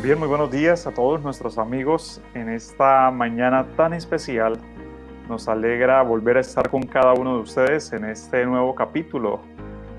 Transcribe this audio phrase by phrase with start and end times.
[0.00, 4.56] Bien, muy buenos días a todos nuestros amigos en esta mañana tan especial.
[5.28, 9.40] Nos alegra volver a estar con cada uno de ustedes en este nuevo capítulo,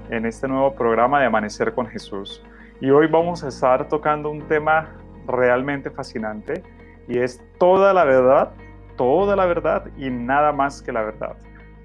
[0.10, 2.42] en este nuevo programa de Amanecer con Jesús.
[2.80, 4.96] Y hoy vamos a estar tocando un tema
[5.28, 6.64] realmente fascinante
[7.10, 8.54] y es toda la verdad,
[8.96, 11.36] toda la verdad y nada más que la verdad.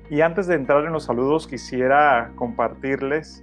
[0.08, 3.42] Y antes de entrar en los saludos quisiera compartirles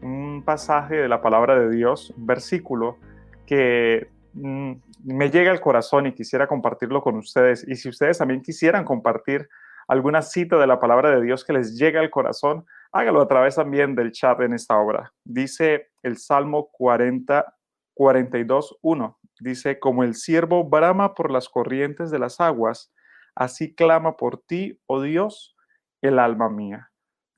[0.00, 2.98] un pasaje de la palabra de Dios, un versículo
[3.46, 4.72] que mm,
[5.04, 7.66] me llega al corazón y quisiera compartirlo con ustedes.
[7.66, 9.48] Y si ustedes también quisieran compartir
[9.88, 13.56] alguna cita de la palabra de Dios que les llegue al corazón, hágalo a través
[13.56, 15.12] también del chat en esta obra.
[15.24, 17.54] Dice el Salmo 40,
[17.94, 19.18] 42, 1.
[19.40, 22.92] Dice, como el siervo brama por las corrientes de las aguas,
[23.34, 25.56] así clama por ti, oh Dios,
[26.00, 26.90] el alma mía.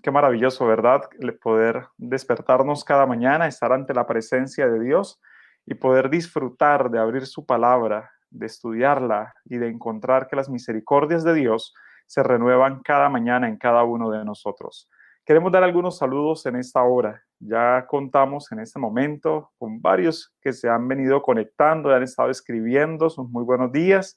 [0.03, 1.03] Qué maravilloso, ¿verdad?
[1.43, 5.19] Poder despertarnos cada mañana, estar ante la presencia de Dios
[5.67, 11.25] y poder disfrutar de abrir su palabra, de estudiarla y de encontrar que las misericordias
[11.25, 11.75] de Dios
[12.07, 14.91] se renuevan cada mañana en cada uno de nosotros.
[15.25, 17.23] Queremos dar algunos saludos en esta hora.
[17.39, 22.31] Ya contamos en este momento con varios que se han venido conectando y han estado
[22.31, 24.17] escribiendo sus muy buenos días.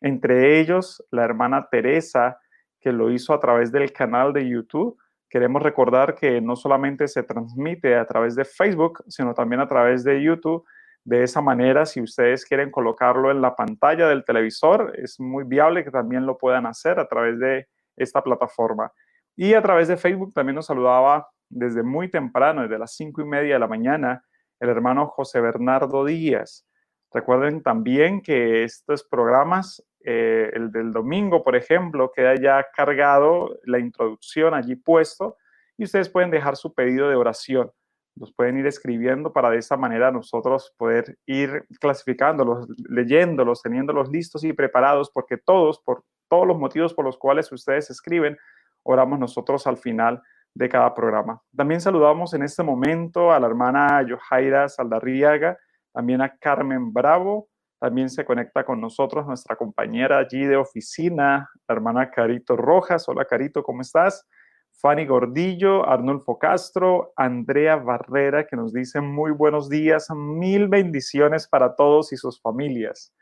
[0.00, 2.38] Entre ellos, la hermana Teresa,
[2.80, 4.98] que lo hizo a través del canal de YouTube
[5.32, 10.04] Queremos recordar que no solamente se transmite a través de Facebook, sino también a través
[10.04, 10.62] de YouTube.
[11.04, 15.84] De esa manera, si ustedes quieren colocarlo en la pantalla del televisor, es muy viable
[15.84, 17.66] que también lo puedan hacer a través de
[17.96, 18.92] esta plataforma.
[19.34, 23.24] Y a través de Facebook también nos saludaba desde muy temprano, desde las cinco y
[23.24, 24.22] media de la mañana,
[24.60, 26.66] el hermano José Bernardo Díaz.
[27.14, 33.78] Recuerden también que estos programas eh, el del domingo, por ejemplo, queda ya cargado la
[33.78, 35.36] introducción allí puesto
[35.76, 37.70] y ustedes pueden dejar su pedido de oración.
[38.16, 44.44] Los pueden ir escribiendo para de esa manera nosotros poder ir clasificándolos, leyéndolos, teniéndolos listos
[44.44, 48.36] y preparados, porque todos, por todos los motivos por los cuales ustedes escriben,
[48.82, 50.20] oramos nosotros al final
[50.54, 51.40] de cada programa.
[51.56, 55.58] También saludamos en este momento a la hermana Yohaira Saldarriaga,
[55.92, 57.48] también a Carmen Bravo,
[57.78, 63.08] también se conecta con nosotros nuestra compañera allí de oficina, la hermana Carito Rojas.
[63.08, 64.26] Hola Carito, ¿cómo estás?
[64.72, 71.74] Fanny Gordillo, Arnulfo Castro, Andrea Barrera, que nos dice muy buenos días, mil bendiciones para
[71.76, 73.12] todos y sus familias.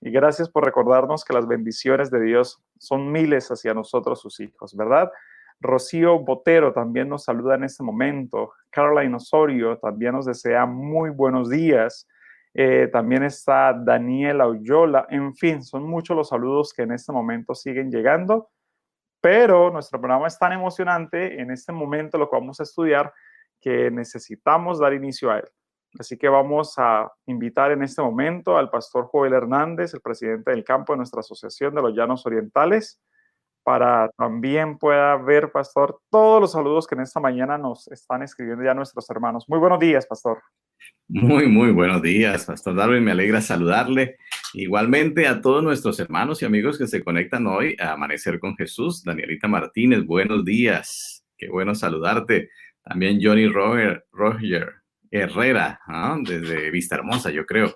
[0.00, 4.74] Y gracias por recordarnos que las bendiciones de Dios son miles hacia nosotros, sus hijos,
[4.76, 5.10] ¿verdad?
[5.60, 8.52] Rocío Botero también nos saluda en este momento.
[8.70, 12.06] Caroline Osorio también nos desea muy buenos días.
[12.54, 17.54] Eh, también está Daniela Oyola, en fin, son muchos los saludos que en este momento
[17.54, 18.50] siguen llegando,
[19.20, 23.12] pero nuestro programa es tan emocionante en este momento lo que vamos a estudiar
[23.60, 25.48] que necesitamos dar inicio a él.
[25.98, 30.64] Así que vamos a invitar en este momento al pastor Joel Hernández, el presidente del
[30.64, 33.00] campo de nuestra Asociación de los Llanos Orientales,
[33.62, 38.64] para también pueda ver, pastor, todos los saludos que en esta mañana nos están escribiendo
[38.64, 39.44] ya nuestros hermanos.
[39.48, 40.38] Muy buenos días, pastor.
[41.12, 43.02] Muy, muy buenos días, Pastor Darwin.
[43.02, 44.16] Me alegra saludarle.
[44.54, 49.02] Igualmente a todos nuestros hermanos y amigos que se conectan hoy a Amanecer con Jesús.
[49.02, 51.24] Danielita Martínez, buenos días.
[51.36, 52.50] Qué bueno saludarte.
[52.84, 54.72] También Johnny Roger, Roger
[55.10, 55.80] Herrera,
[56.22, 57.74] desde Vista Hermosa, yo creo.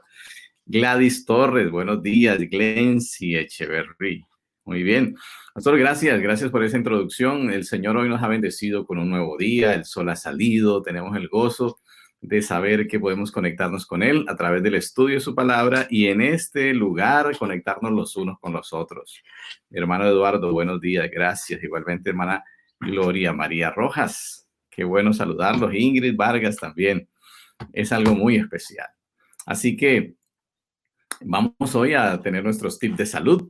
[0.65, 2.39] Gladys Torres, buenos días.
[2.39, 4.25] Glency Echeverry.
[4.65, 5.15] Muy bien.
[5.53, 7.51] Pastor, gracias, gracias por esa introducción.
[7.51, 11.15] El Señor hoy nos ha bendecido con un nuevo día, el sol ha salido, tenemos
[11.17, 11.81] el gozo
[12.23, 16.07] de saber que podemos conectarnos con Él a través del estudio de su palabra y
[16.07, 19.23] en este lugar conectarnos los unos con los otros.
[19.71, 21.63] Hermano Eduardo, buenos días, gracias.
[21.63, 22.43] Igualmente, hermana
[22.81, 25.75] Gloria María Rojas, qué bueno saludarlos.
[25.75, 27.07] Ingrid Vargas también,
[27.75, 28.89] es algo muy especial.
[29.45, 30.15] Así que
[31.21, 33.47] vamos hoy a tener nuestros tips de salud.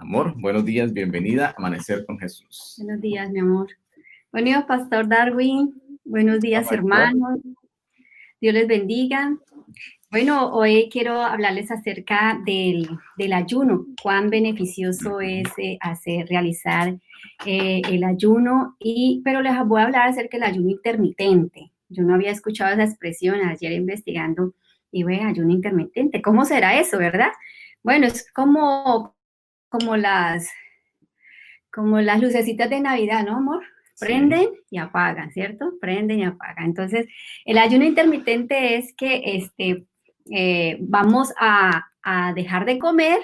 [0.00, 2.76] Amor, buenos días, bienvenida a Amanecer con Jesús.
[2.78, 3.66] Buenos días, mi amor.
[4.30, 5.74] Buenos días, Pastor Darwin.
[6.04, 7.40] Buenos días, hermanos.
[8.40, 9.36] Dios les bendiga.
[10.08, 12.88] Bueno, hoy quiero hablarles acerca del,
[13.32, 16.96] ayuno, cuán beneficioso es eh, hacer, realizar
[17.44, 21.72] eh, el ayuno, y, pero les voy a hablar acerca del ayuno intermitente.
[21.88, 24.54] Yo no había escuchado esa expresión ayer investigando
[24.92, 26.22] y ve ayuno intermitente.
[26.22, 27.32] ¿Cómo será eso, verdad?
[27.82, 29.17] Bueno, es como,
[29.68, 30.50] como las
[31.72, 33.62] como las lucecitas de Navidad, ¿no, amor?
[33.98, 35.74] prenden y apagan, ¿cierto?
[35.80, 36.66] Prenden y apagan.
[36.66, 37.06] Entonces,
[37.44, 39.86] el ayuno intermitente es que este,
[40.30, 41.84] eh, vamos a,
[42.34, 43.18] dejar de comer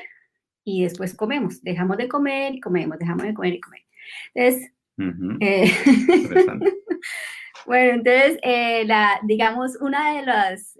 [0.62, 1.62] y después comemos.
[1.62, 3.88] Dejamos de comer y comemos, dejamos de comer y comemos.
[4.34, 4.72] Entonces,
[5.40, 5.72] eh,
[7.66, 10.78] bueno, entonces, eh, la, digamos, una de las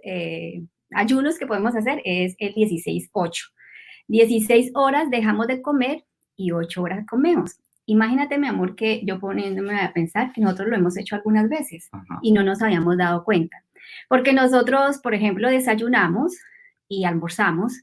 [0.91, 3.54] ayunos que podemos hacer es el 16-8.
[4.07, 6.05] 16 horas dejamos de comer
[6.35, 7.57] y 8 horas comemos.
[7.87, 11.89] Imagínate, mi amor, que yo poniéndome a pensar que nosotros lo hemos hecho algunas veces
[12.21, 13.63] y no nos habíamos dado cuenta.
[14.09, 16.35] Porque nosotros, por ejemplo, desayunamos
[16.87, 17.73] y almorzamos,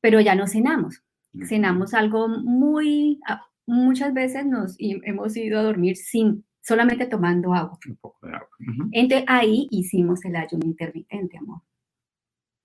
[0.00, 1.02] pero ya no cenamos.
[1.46, 7.78] Cenamos algo muy, ah, muchas veces nos hemos ido a dormir sin solamente tomando agua.
[7.88, 8.48] Un poco de agua.
[8.92, 11.62] Entonces ahí hicimos el ayuno intermitente, amor.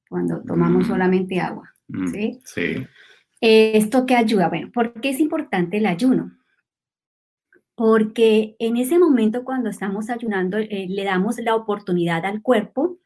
[0.09, 0.87] Cuando tomamos mm.
[0.89, 1.72] solamente agua.
[1.87, 2.39] Mm, ¿sí?
[2.45, 2.87] Sí.
[3.41, 4.49] ¿Esto qué ayuda?
[4.49, 6.31] Bueno, ¿por qué es importante el ayuno?
[7.75, 12.99] Porque en ese momento cuando estamos ayunando eh, le damos la oportunidad al cuerpo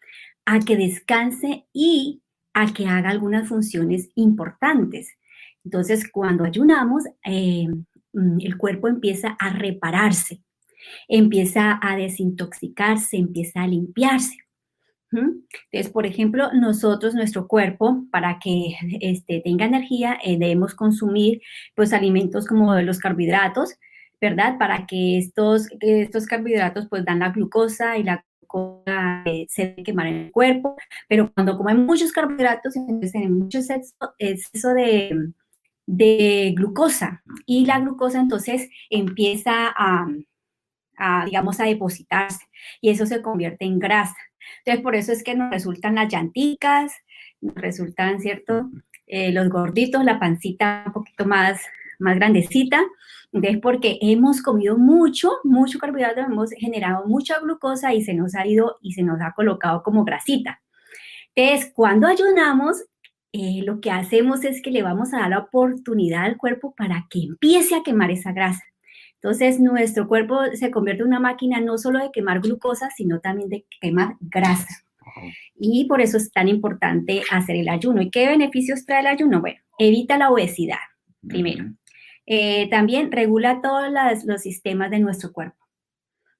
[0.46, 2.22] a que descanse y
[2.54, 5.18] a que haga algunas funciones importantes.
[5.64, 7.68] Entonces, cuando ayunamos, eh,
[8.14, 10.42] mm, el cuerpo empieza a repararse,
[11.08, 14.38] empieza a desintoxicarse, empieza a limpiarse.
[15.12, 21.42] Entonces, por ejemplo, nosotros, nuestro cuerpo, para que este, tenga energía, eh, debemos consumir
[21.76, 23.76] pues alimentos como los carbohidratos,
[24.20, 24.58] ¿verdad?
[24.58, 30.08] Para que estos, estos carbohidratos pues dan la glucosa y la glucosa eh, se quemar
[30.08, 30.76] en el cuerpo,
[31.08, 33.60] pero cuando comemos muchos carbohidratos, entonces tenemos mucho
[34.18, 34.74] exceso,
[35.86, 37.24] de glucosa.
[37.46, 40.06] Y la glucosa entonces empieza a,
[40.98, 42.46] a, digamos, a depositarse
[42.82, 44.16] y eso se convierte en grasa.
[44.60, 46.94] Entonces, por eso es que nos resultan las llanticas,
[47.42, 48.70] nos resultan, ¿cierto?
[49.06, 51.62] Eh, los gorditos, la pancita un poquito más,
[52.00, 52.84] más grandecita.
[53.32, 58.48] Entonces, porque hemos comido mucho, mucho carbohidrato, hemos generado mucha glucosa y se nos ha
[58.48, 60.62] ido y se nos ha colocado como grasita.
[61.36, 62.84] Entonces, cuando ayunamos,
[63.34, 67.06] eh, lo que hacemos es que le vamos a dar la oportunidad al cuerpo para
[67.10, 68.64] que empiece a quemar esa grasa.
[69.28, 73.50] Entonces, nuestro cuerpo se convierte en una máquina no solo de quemar glucosa, sino también
[73.50, 74.86] de quemar grasa.
[75.60, 78.02] Y por eso es tan importante hacer el ayuno.
[78.02, 79.42] ¿Y qué beneficios trae el ayuno?
[79.42, 80.78] Bueno, evita la obesidad,
[81.28, 81.66] primero.
[82.26, 83.92] Eh, también regula todos
[84.24, 85.58] los sistemas de nuestro cuerpo.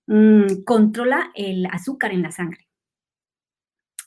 [0.06, 2.70] Mm, controla el azúcar en la sangre.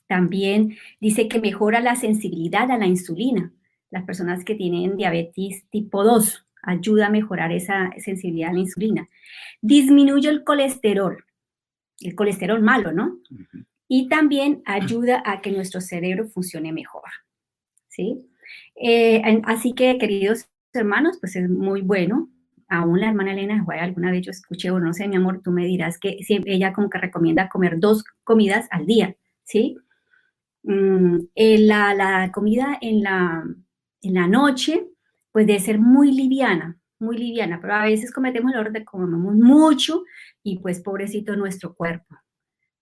[0.06, 3.52] También dice que mejora la sensibilidad a la insulina.
[3.90, 9.08] Las personas que tienen diabetes tipo 2, ayuda a mejorar esa sensibilidad a la insulina.
[9.60, 11.24] Disminuye el colesterol,
[12.00, 13.18] el colesterol malo, ¿no?
[13.88, 17.10] Y también ayuda a que nuestro cerebro funcione mejor,
[17.88, 18.26] ¿sí?
[18.76, 22.28] Eh, así que, queridos hermanos, pues es muy bueno.
[22.68, 25.66] Aún la hermana Elena alguna vez yo escuché, o no sé, mi amor, tú me
[25.66, 29.76] dirás que siempre ella como que recomienda comer dos comidas al día, ¿sí?
[30.62, 33.44] Mm, la, la, comida en la,
[34.02, 34.89] en la noche,
[35.32, 39.34] pues debe ser muy liviana, muy liviana, pero a veces cometemos el error de comemos
[39.34, 40.04] mucho
[40.42, 42.16] y pues pobrecito nuestro cuerpo.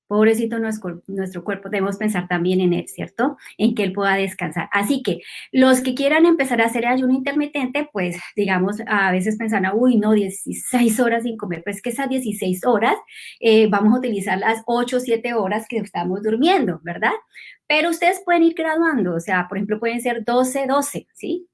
[0.08, 3.36] Pobrecito nuestro, nuestro cuerpo, debemos pensar también en él, ¿cierto?
[3.58, 4.66] En que él pueda descansar.
[4.72, 5.20] Así que
[5.52, 10.12] los que quieran empezar a hacer ayuno intermitente, pues digamos, a veces pensan, uy, no,
[10.12, 12.96] 16 horas sin comer, pues que esas 16 horas
[13.38, 17.12] eh, vamos a utilizar las 8 o 7 horas que estamos durmiendo, ¿verdad?
[17.66, 21.47] Pero ustedes pueden ir graduando, o sea, por ejemplo, pueden ser 12, 12, ¿sí?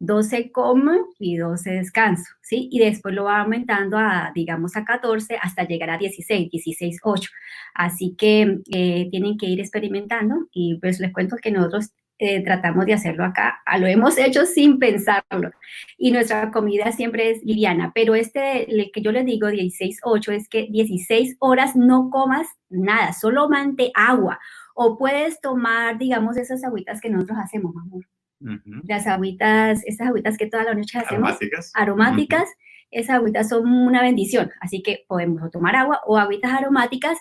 [0.00, 2.68] 12 como y 12 descanso, ¿sí?
[2.72, 7.30] Y después lo va aumentando a, digamos, a 14 hasta llegar a 16, 16, 8.
[7.74, 12.84] Así que eh, tienen que ir experimentando y pues les cuento que nosotros eh, tratamos
[12.86, 15.52] de hacerlo acá, ah, lo hemos hecho sin pensarlo
[15.96, 20.32] y nuestra comida siempre es liviana, pero este, el que yo les digo 16, 8
[20.32, 24.38] es que 16 horas no comas nada, solo mante agua
[24.74, 28.04] o puedes tomar, digamos, esas agüitas que nosotros hacemos, amor
[28.40, 31.30] las agüitas, esas agüitas que toda la noche hacemos.
[31.30, 31.72] Aromáticas.
[31.74, 32.48] Aromáticas.
[32.92, 37.18] Esas agüitas son una bendición, así que podemos tomar agua o agüitas aromáticas.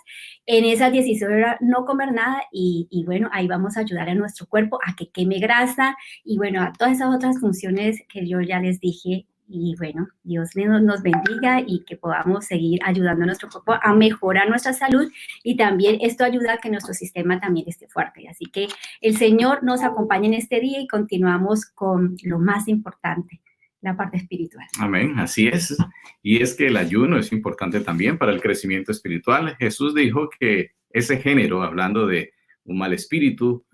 [0.47, 4.15] En esas 16 horas no comer nada y, y bueno, ahí vamos a ayudar a
[4.15, 8.41] nuestro cuerpo a que queme grasa y bueno, a todas esas otras funciones que yo
[8.41, 13.50] ya les dije y bueno, Dios nos bendiga y que podamos seguir ayudando a nuestro
[13.50, 15.12] cuerpo a mejorar nuestra salud
[15.44, 18.27] y también esto ayuda a que nuestro sistema también esté fuerte.
[18.29, 18.68] Así que
[19.01, 23.41] el Señor nos acompañe en este día y continuamos con lo más importante,
[23.82, 24.68] la parte espiritual.
[24.79, 25.75] Amén, así es.
[26.22, 29.56] Y es que el ayuno es importante también para el crecimiento espiritual.
[29.58, 32.34] Jesús dijo que ese género, hablando de
[32.65, 33.65] un mal espíritu,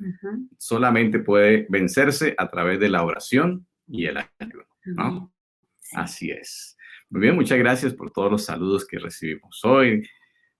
[0.58, 5.34] solamente puede vencerse a través de la oración y el ayuno, ¿no?
[5.93, 6.77] Así es.
[7.09, 10.07] Muy bien, muchas gracias por todos los saludos que recibimos hoy.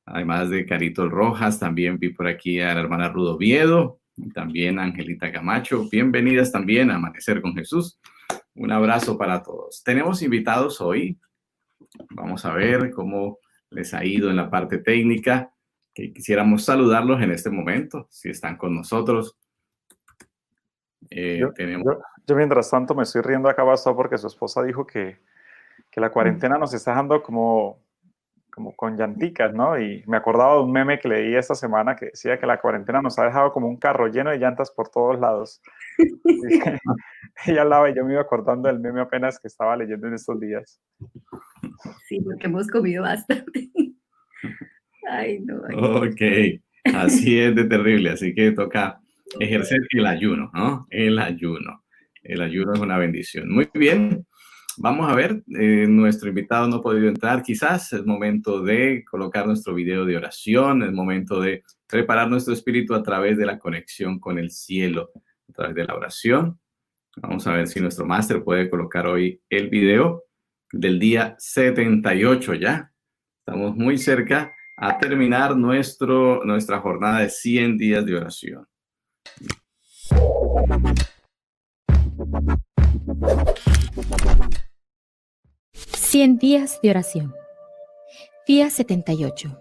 [0.05, 4.00] Además de Carito Rojas, también vi por aquí a la hermana Rudo Viedo,
[4.34, 5.89] también Angelita Camacho.
[5.89, 8.00] Bienvenidas también a Amanecer con Jesús.
[8.53, 9.84] Un abrazo para todos.
[9.84, 11.20] Tenemos invitados hoy.
[12.12, 13.39] Vamos a ver cómo
[13.72, 15.51] les ha ido en la parte técnica.
[15.94, 19.38] Que quisiéramos saludarlos en este momento, si están con nosotros.
[21.10, 21.98] Eh, yo, tenemos...
[22.26, 25.18] yo, mientras tanto me estoy riendo acá bastante porque su esposa dijo que,
[25.92, 27.86] que la cuarentena nos está dejando como
[28.56, 29.78] como con llanticas, ¿no?
[29.78, 33.02] Y me acordaba de un meme que leí esta semana que decía que la cuarentena
[33.02, 35.62] nos ha dejado como un carro lleno de llantas por todos lados.
[37.46, 40.40] Ella hablaba y yo me iba acordando del meme apenas que estaba leyendo en estos
[40.40, 40.80] días.
[42.08, 43.70] Sí, porque hemos comido bastante.
[45.10, 45.58] Ay, no.
[45.98, 46.22] Ok,
[46.96, 49.02] así es de terrible, así que toca
[49.39, 50.88] ejercer el ayuno, ¿no?
[50.89, 51.84] El ayuno.
[52.24, 53.50] El ayuno es una bendición.
[53.50, 54.25] Muy bien.
[54.77, 59.48] Vamos a ver, eh, nuestro invitado no ha podido entrar, quizás es momento de colocar
[59.48, 64.20] nuestro video de oración, es momento de preparar nuestro espíritu a través de la conexión
[64.20, 65.12] con el cielo,
[65.48, 66.60] a través de la oración.
[67.22, 70.25] Vamos a ver si nuestro máster puede colocar hoy el video
[70.74, 72.91] del día 78 ya.
[73.39, 78.67] Estamos muy cerca a terminar nuestro, nuestra jornada de 100 días de oración.
[86.15, 87.36] 100 días de oración.
[88.48, 89.60] Día 78.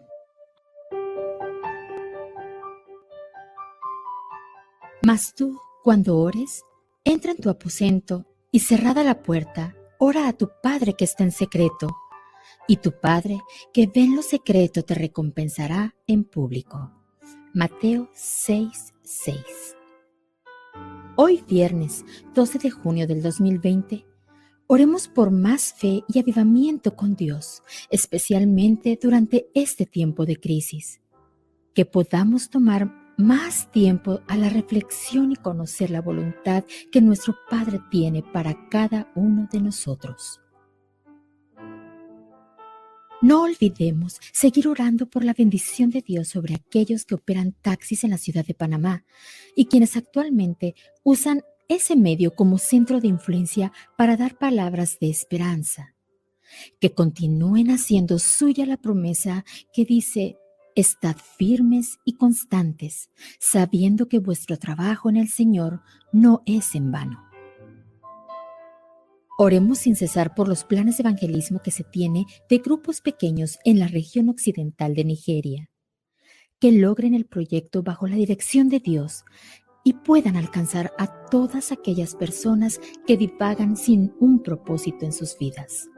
[5.03, 6.63] Mas tú, cuando ores,
[7.05, 11.33] entra en tu aposento y cerrada la puerta, ora a tu Padre que está en
[11.33, 11.89] secreto,
[12.69, 13.41] y tu Padre
[13.73, 16.94] que ve en lo secreto te recompensará en público.
[17.57, 19.37] Mateo 6, 6.
[21.15, 24.05] Hoy viernes 12 de junio del 2020
[24.67, 31.01] Oremos por más fe y avivamiento con Dios, especialmente durante este tiempo de crisis.
[31.75, 37.81] Que podamos tomar más tiempo a la reflexión y conocer la voluntad que nuestro Padre
[37.89, 40.41] tiene para cada uno de nosotros.
[43.25, 48.11] No olvidemos seguir orando por la bendición de Dios sobre aquellos que operan taxis en
[48.11, 49.07] la ciudad de Panamá
[49.57, 55.95] y quienes actualmente usan ese medio como centro de influencia para dar palabras de esperanza.
[56.79, 60.37] Que continúen haciendo suya la promesa que dice,
[60.75, 63.09] Estad firmes y constantes,
[63.41, 65.81] sabiendo que vuestro trabajo en el Señor
[66.13, 67.34] no es en vano.
[69.37, 73.81] Oremos sin cesar por los planes de evangelismo que se tiene de grupos pequeños en
[73.81, 75.71] la región occidental de Nigeria,
[76.61, 79.25] que logren el proyecto bajo la dirección de Dios
[79.83, 85.89] y puedan alcanzar a todas aquellas personas que divagan sin un propósito en sus vidas.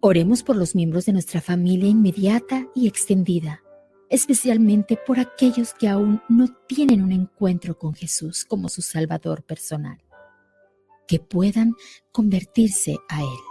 [0.00, 3.62] Oremos por los miembros de nuestra familia inmediata y extendida,
[4.10, 9.98] especialmente por aquellos que aún no tienen un encuentro con Jesús como su Salvador personal,
[11.06, 11.74] que puedan
[12.12, 13.46] convertirse a Él.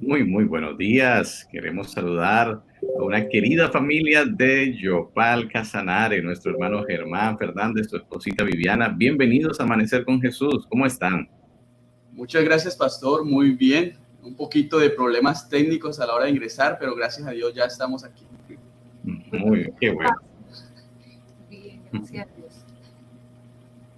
[0.00, 1.48] Muy, muy buenos días.
[1.50, 2.62] Queremos saludar
[2.98, 8.88] a una querida familia de Yopal Casanare, nuestro hermano Germán Fernández, su esposita Viviana.
[8.88, 10.66] Bienvenidos a Amanecer con Jesús.
[10.68, 11.28] ¿Cómo están?
[12.12, 13.24] Muchas gracias, pastor.
[13.24, 13.96] Muy bien.
[14.22, 17.64] Un poquito de problemas técnicos a la hora de ingresar, pero gracias a Dios ya
[17.64, 18.24] estamos aquí.
[19.04, 20.10] Muy bien, qué bueno.
[21.48, 22.64] Bien, gracias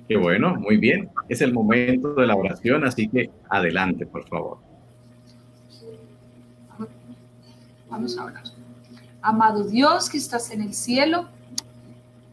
[0.07, 1.11] Qué bueno, muy bien.
[1.29, 4.59] Es el momento de la oración, así que adelante, por favor.
[7.91, 8.58] Vamos a orar.
[9.21, 11.29] Amado Dios que estás en el cielo,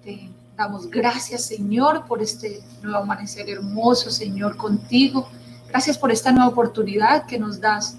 [0.04, 5.27] te damos gracias, Señor, por este nuevo amanecer hermoso, Señor, contigo.
[5.68, 7.98] Gracias por esta nueva oportunidad que nos das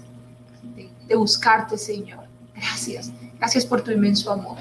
[1.07, 2.23] de, buscarte, Señor.
[2.55, 3.11] Gracias.
[3.37, 4.57] Gracias por tu inmenso amor.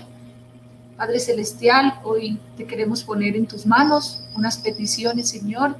[0.97, 5.76] Padre Celestial, hoy te queremos poner en tus manos unas peticiones, Señor.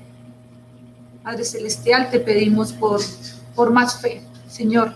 [1.23, 3.01] Padre Celestial, te pedimos por,
[3.55, 4.95] por más fe, Señor.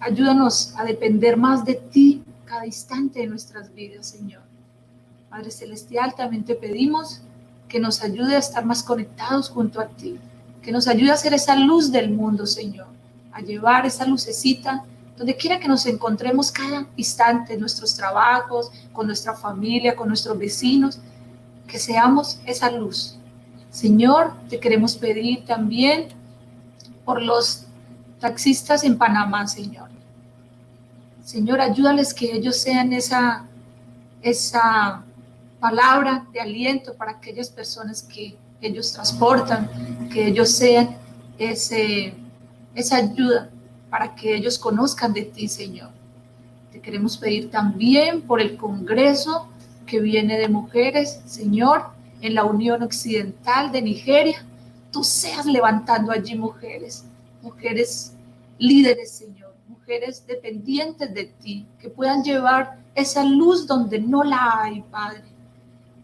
[0.00, 2.21] Ayúdanos a depender más de ti
[2.52, 4.42] cada instante de nuestras vidas, Señor.
[5.30, 7.22] Padre Celestial, también te pedimos
[7.66, 10.18] que nos ayude a estar más conectados junto a ti,
[10.60, 12.88] que nos ayude a ser esa luz del mundo, Señor,
[13.32, 14.84] a llevar esa lucecita
[15.16, 20.38] donde quiera que nos encontremos cada instante, en nuestros trabajos, con nuestra familia, con nuestros
[20.38, 21.00] vecinos,
[21.66, 23.16] que seamos esa luz.
[23.70, 26.08] Señor, te queremos pedir también
[27.06, 27.64] por los
[28.20, 29.91] taxistas en Panamá, Señor.
[31.24, 33.46] Señor, ayúdales que ellos sean esa,
[34.22, 35.04] esa
[35.60, 40.96] palabra de aliento para aquellas personas que ellos transportan, que ellos sean
[41.38, 42.14] ese,
[42.74, 43.50] esa ayuda
[43.90, 45.90] para que ellos conozcan de ti, Señor.
[46.72, 49.48] Te queremos pedir también por el Congreso
[49.86, 51.86] que viene de mujeres, Señor,
[52.22, 54.44] en la Unión Occidental de Nigeria,
[54.92, 57.04] tú seas levantando allí mujeres,
[57.42, 58.12] mujeres
[58.58, 59.41] líderes, Señor,
[59.92, 65.24] mujeres dependientes de ti, que puedan llevar esa luz donde no la hay, Padre.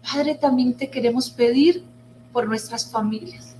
[0.02, 1.85] Padre, también te queremos pedir
[2.30, 3.54] por nuestras familias,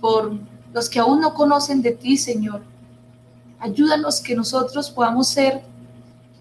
[0.00, 0.38] por
[0.72, 2.62] los que aún no conocen de ti, Señor.
[3.58, 5.62] Ayúdanos que nosotros podamos ser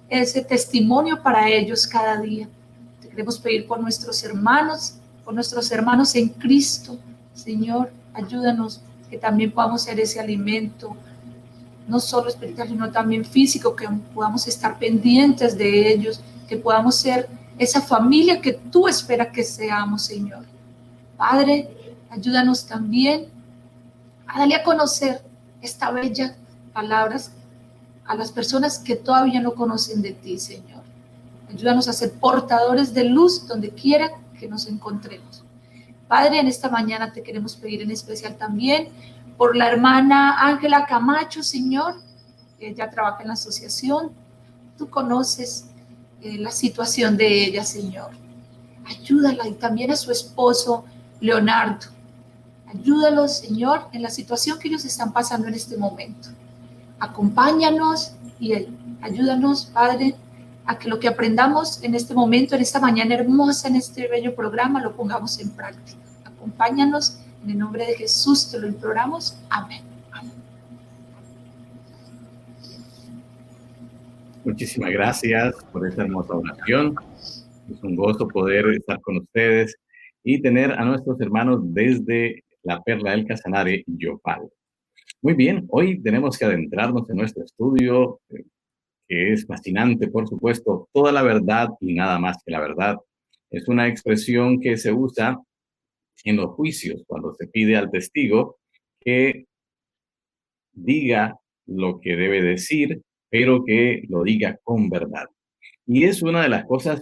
[0.09, 2.47] ese testimonio para ellos cada día.
[3.01, 6.99] Te queremos pedir por nuestros hermanos, por nuestros hermanos en Cristo.
[7.33, 10.95] Señor, ayúdanos que también podamos ser ese alimento,
[11.87, 17.29] no solo espiritual, sino también físico, que podamos estar pendientes de ellos, que podamos ser
[17.57, 20.45] esa familia que tú esperas que seamos, Señor.
[21.17, 21.69] Padre,
[22.09, 23.27] ayúdanos también
[24.27, 25.21] a darle a conocer
[25.61, 26.35] esta bella
[26.73, 27.31] palabras
[28.05, 30.83] a las personas que todavía no conocen de ti, Señor.
[31.49, 35.43] Ayúdanos a ser portadores de luz donde quiera que nos encontremos.
[36.07, 38.89] Padre, en esta mañana te queremos pedir en especial también
[39.43, 41.95] por la hermana Ángela Camacho, Señor.
[42.61, 44.13] Ella trabaja en la asociación.
[44.77, 45.65] Tú conoces
[46.21, 48.11] eh, la situación de ella, Señor.
[48.85, 50.85] Ayúdala y también a su esposo,
[51.19, 51.87] Leonardo.
[52.73, 56.29] Ayúdalos, Señor, en la situación que ellos están pasando en este momento.
[56.97, 58.53] Acompáñanos y
[59.01, 60.15] ayúdanos, Padre,
[60.65, 64.33] a que lo que aprendamos en este momento, en esta mañana hermosa, en este bello
[64.37, 65.99] programa, lo pongamos en práctica.
[66.23, 69.37] Acompáñanos, en el nombre de Jesús te lo imploramos.
[69.49, 69.81] Amén.
[74.45, 76.95] Muchísimas gracias por esta hermosa oración.
[77.71, 79.77] Es un gozo poder estar con ustedes
[80.21, 84.49] y tener a nuestros hermanos desde la Perla del Casanare, Yopal.
[85.21, 88.43] Muy bien, hoy tenemos que adentrarnos en nuestro estudio, eh,
[89.07, 92.97] que es fascinante, por supuesto, toda la verdad y nada más que la verdad.
[93.49, 95.39] Es una expresión que se usa
[96.23, 98.57] en los juicios, cuando se pide al testigo
[98.99, 99.45] que
[100.71, 105.27] diga lo que debe decir, pero que lo diga con verdad.
[105.85, 107.01] Y es una de las cosas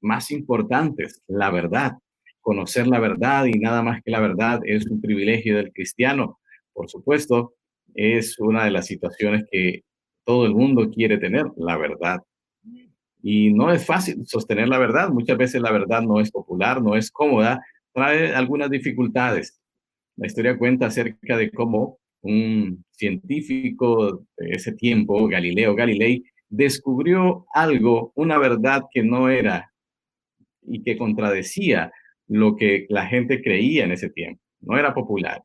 [0.00, 1.92] más importantes, la verdad.
[2.40, 6.38] Conocer la verdad y nada más que la verdad es un privilegio del cristiano
[6.74, 7.54] por supuesto,
[7.94, 9.84] es una de las situaciones que
[10.24, 12.20] todo el mundo quiere tener, la verdad.
[13.22, 15.08] Y no es fácil sostener la verdad.
[15.08, 19.60] Muchas veces la verdad no es popular, no es cómoda, trae algunas dificultades.
[20.16, 28.12] La historia cuenta acerca de cómo un científico de ese tiempo, Galileo Galilei, descubrió algo,
[28.14, 29.72] una verdad que no era
[30.62, 31.92] y que contradecía
[32.26, 34.40] lo que la gente creía en ese tiempo.
[34.60, 35.42] No era popular.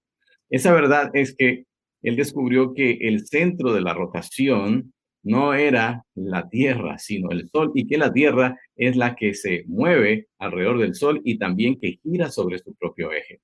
[0.49, 1.65] Esa verdad es que
[2.01, 7.71] él descubrió que el centro de la rotación no era la Tierra, sino el Sol,
[7.75, 11.99] y que la Tierra es la que se mueve alrededor del Sol y también que
[12.01, 13.41] gira sobre su propio eje.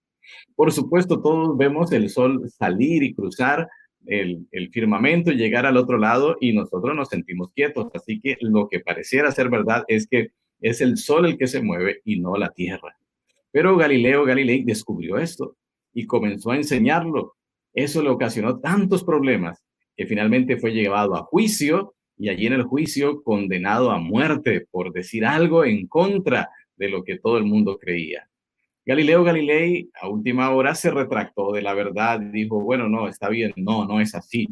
[0.55, 3.67] Por supuesto, todos vemos el Sol salir y cruzar
[4.05, 7.89] el, firmamento y llegar al otro lado y nosotros nos sentimos quietos.
[7.93, 11.61] Así que lo que pareciera ser verdad es que es el Sol el que se
[11.61, 12.97] mueve y no la Tierra.
[13.51, 15.57] Pero Galileo Galilei descubrió esto
[15.93, 17.35] y comenzó a enseñarlo.
[17.73, 19.64] Eso le ocasionó tantos problemas
[19.95, 24.91] que finalmente fue llevado a juicio y allí en el juicio condenado a muerte por
[24.93, 28.29] decir algo en contra de lo que todo el mundo creía.
[28.85, 33.51] Galileo Galilei a última hora se retractó de la verdad dijo, bueno, no, está bien,
[33.55, 34.47] no, no es así,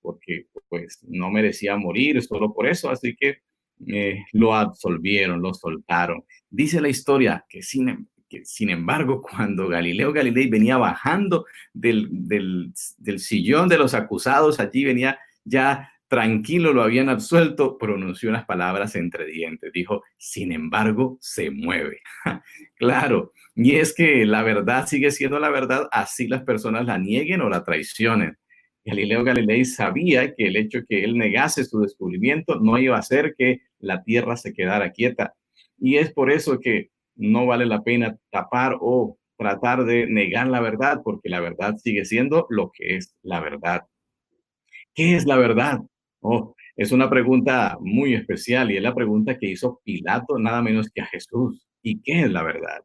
[0.00, 3.38] porque pues no merecía morir solo por eso, así que
[3.86, 6.24] eh, lo absolvieron, lo soltaron.
[6.50, 8.08] Dice la historia que sin,
[8.44, 14.84] sin embargo, cuando Galileo Galilei venía bajando del, del, del sillón de los acusados, allí
[14.84, 19.72] venía ya tranquilo, lo habían absuelto, pronunció unas palabras entre dientes.
[19.72, 22.00] Dijo, sin embargo, se mueve.
[22.76, 27.40] claro, y es que la verdad sigue siendo la verdad, así las personas la nieguen
[27.40, 28.36] o la traicionen.
[28.84, 33.34] Galileo Galilei sabía que el hecho que él negase su descubrimiento no iba a hacer
[33.36, 35.34] que la tierra se quedara quieta.
[35.78, 40.60] Y es por eso que no vale la pena tapar o tratar de negar la
[40.60, 43.82] verdad, porque la verdad sigue siendo lo que es la verdad.
[44.94, 45.80] ¿Qué es la verdad?
[46.20, 50.90] Oh, es una pregunta muy especial y es la pregunta que hizo Pilato nada menos
[50.90, 51.66] que a Jesús.
[51.82, 52.82] ¿Y qué es la verdad?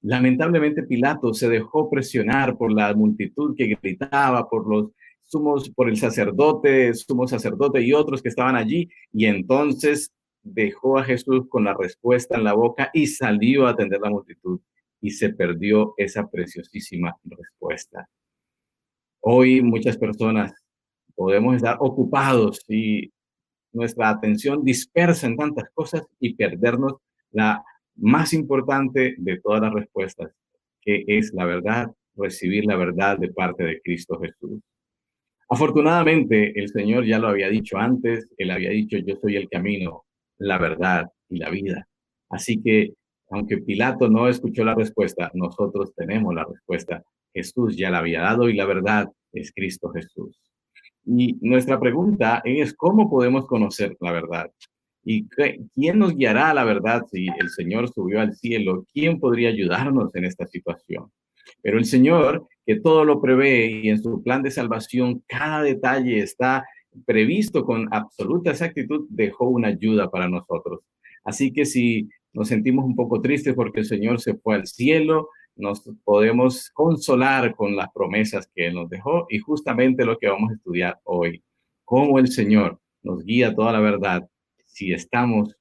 [0.00, 4.90] Lamentablemente Pilato se dejó presionar por la multitud que gritaba, por los
[5.22, 10.12] sumos, por el sacerdote, sumo sacerdote y otros que estaban allí, y entonces
[10.44, 14.60] dejó a Jesús con la respuesta en la boca y salió a atender la multitud
[15.00, 18.08] y se perdió esa preciosísima respuesta.
[19.20, 20.52] Hoy muchas personas
[21.14, 23.10] podemos estar ocupados y
[23.72, 26.94] nuestra atención dispersa en tantas cosas y perdernos
[27.32, 27.64] la
[27.96, 30.32] más importante de todas las respuestas,
[30.80, 34.60] que es la verdad, recibir la verdad de parte de Cristo Jesús.
[35.48, 40.03] Afortunadamente, el Señor ya lo había dicho antes, Él había dicho, yo soy el camino,
[40.38, 41.86] la verdad y la vida.
[42.28, 42.94] Así que,
[43.30, 47.02] aunque Pilato no escuchó la respuesta, nosotros tenemos la respuesta.
[47.32, 50.38] Jesús ya la había dado y la verdad es Cristo Jesús.
[51.06, 54.50] Y nuestra pregunta es, ¿cómo podemos conocer la verdad?
[55.04, 55.28] ¿Y
[55.74, 58.86] quién nos guiará a la verdad si el Señor subió al cielo?
[58.92, 61.12] ¿Quién podría ayudarnos en esta situación?
[61.60, 66.20] Pero el Señor, que todo lo prevé y en su plan de salvación cada detalle
[66.20, 66.64] está
[67.06, 70.80] previsto con absoluta exactitud, dejó una ayuda para nosotros.
[71.24, 75.28] Así que si nos sentimos un poco tristes porque el Señor se fue al cielo,
[75.56, 80.54] nos podemos consolar con las promesas que nos dejó y justamente lo que vamos a
[80.54, 81.42] estudiar hoy,
[81.84, 84.28] cómo el Señor nos guía toda la verdad
[84.66, 85.56] si estamos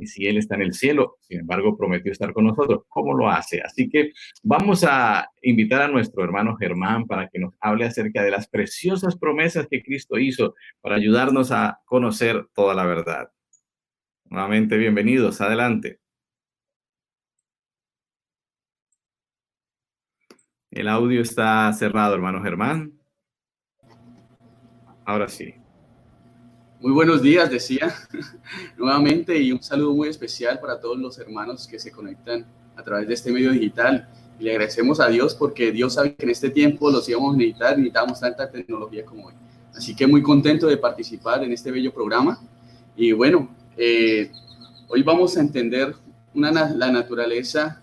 [0.00, 3.28] y si Él está en el cielo, sin embargo prometió estar con nosotros, ¿cómo lo
[3.28, 3.60] hace?
[3.60, 8.30] Así que vamos a invitar a nuestro hermano Germán para que nos hable acerca de
[8.30, 13.30] las preciosas promesas que Cristo hizo para ayudarnos a conocer toda la verdad.
[14.24, 16.00] Nuevamente, bienvenidos, adelante.
[20.70, 22.98] El audio está cerrado, hermano Germán.
[25.04, 25.61] Ahora sí.
[26.82, 27.94] Muy buenos días, decía
[28.76, 33.06] nuevamente, y un saludo muy especial para todos los hermanos que se conectan a través
[33.06, 34.08] de este medio digital.
[34.40, 37.78] Le agradecemos a Dios porque Dios sabe que en este tiempo los íbamos a necesitar,
[37.78, 39.34] necesitamos tanta tecnología como hoy.
[39.72, 42.40] Así que muy contento de participar en este bello programa.
[42.96, 44.32] Y bueno, eh,
[44.88, 45.94] hoy vamos a entender
[46.34, 47.80] la naturaleza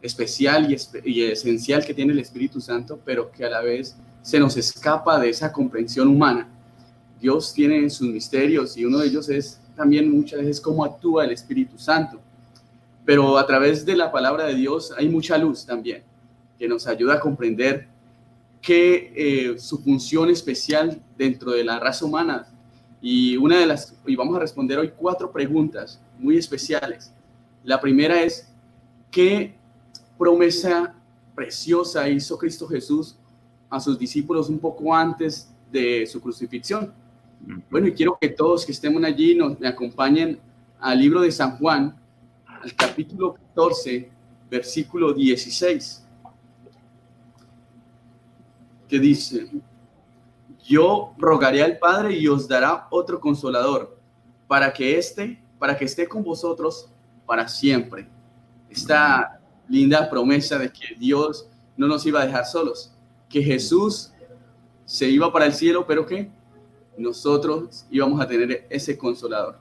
[0.00, 4.56] especial y, esencial que tiene el Espíritu Santo, pero que a la vez se nos
[4.56, 6.48] escapa de esa comprensión humana.
[7.20, 11.32] Dios tiene sus misterios y uno de ellos es también muchas veces cómo actúa el
[11.32, 12.20] Espíritu Santo.
[13.04, 16.02] Pero a través de la palabra de Dios hay mucha luz también
[16.58, 17.86] que nos ayuda a comprender
[18.60, 22.48] que eh, su función especial dentro de la raza humana.
[23.00, 27.12] Y una de las, y vamos a responder hoy cuatro preguntas muy especiales.
[27.62, 28.48] La primera es,
[29.10, 29.54] ¿qué
[30.18, 30.94] promesa
[31.34, 33.14] preciosa hizo Cristo Jesús
[33.70, 36.92] a sus discípulos un poco antes de su crucifixión.
[37.70, 40.38] Bueno, y quiero que todos que estemos allí nos me acompañen
[40.80, 41.96] al libro de San Juan,
[42.46, 44.10] al capítulo 14,
[44.50, 46.04] versículo 16,
[48.88, 49.48] que dice,
[50.64, 53.96] yo rogaré al Padre y os dará otro consolador,
[54.46, 56.88] para que esté, para que esté con vosotros
[57.26, 58.08] para siempre.
[58.70, 62.92] Esta linda promesa de que Dios no nos iba a dejar solos,
[63.28, 64.12] que Jesús
[64.84, 66.30] se iba para el cielo, pero que
[66.98, 69.58] nosotros íbamos a tener ese consolador.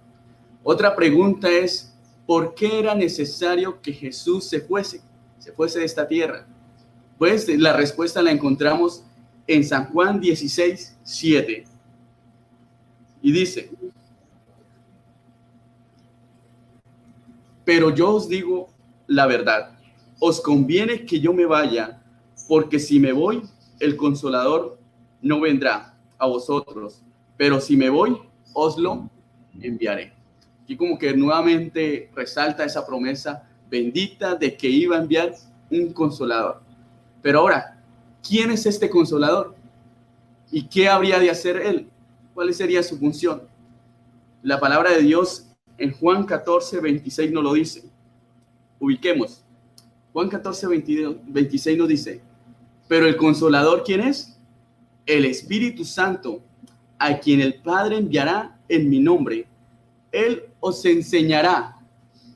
[0.63, 1.93] Otra pregunta es,
[2.25, 5.01] ¿por qué era necesario que Jesús se fuese,
[5.39, 6.45] se fuese de esta tierra?
[7.17, 9.03] Pues la respuesta la encontramos
[9.47, 11.65] en San Juan 16, 7.
[13.21, 13.71] Y dice,
[17.63, 18.69] pero yo os digo
[19.07, 19.77] la verdad
[20.19, 22.01] os conviene que yo me vaya,
[22.47, 23.43] porque si me voy,
[23.79, 24.79] el consolador
[25.21, 27.03] no vendrá a vosotros,
[27.37, 28.17] pero si me voy,
[28.53, 29.09] os lo
[29.61, 30.13] enviaré.
[30.67, 35.33] Y como que nuevamente resalta esa promesa bendita de que iba a enviar
[35.69, 36.61] un consolador.
[37.21, 37.81] Pero ahora,
[38.27, 39.55] ¿quién es este consolador?
[40.51, 41.89] ¿Y qué habría de hacer él?
[42.33, 43.43] ¿Cuál sería su función?
[44.41, 45.47] La palabra de Dios
[45.77, 47.83] en Juan 14, 26 nos lo dice.
[48.79, 49.43] Ubiquemos.
[50.13, 52.21] Juan 14, 26 nos dice,
[52.87, 54.39] pero el consolador, ¿quién es?
[55.05, 56.41] El Espíritu Santo,
[56.99, 59.47] a quien el Padre enviará en mi nombre.
[60.11, 61.77] Él os enseñará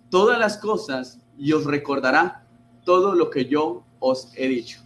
[0.09, 2.43] todas las cosas y os recordará
[2.83, 4.81] todo lo que yo os he dicho.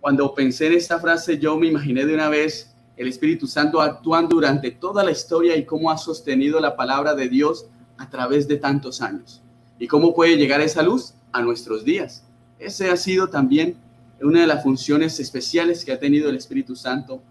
[0.00, 4.36] Cuando pensé en esta frase, yo me imaginé de una vez el Espíritu Santo actuando
[4.36, 7.66] durante toda la historia y cómo ha sostenido la palabra de Dios
[7.98, 9.42] a través de tantos años.
[9.78, 11.16] ¿Y cómo puede llegar esa luz?
[11.36, 12.24] a nuestros días.
[12.58, 13.76] Ese ha sido también
[14.20, 17.22] una de las funciones especiales que ha tenido el Espíritu Santo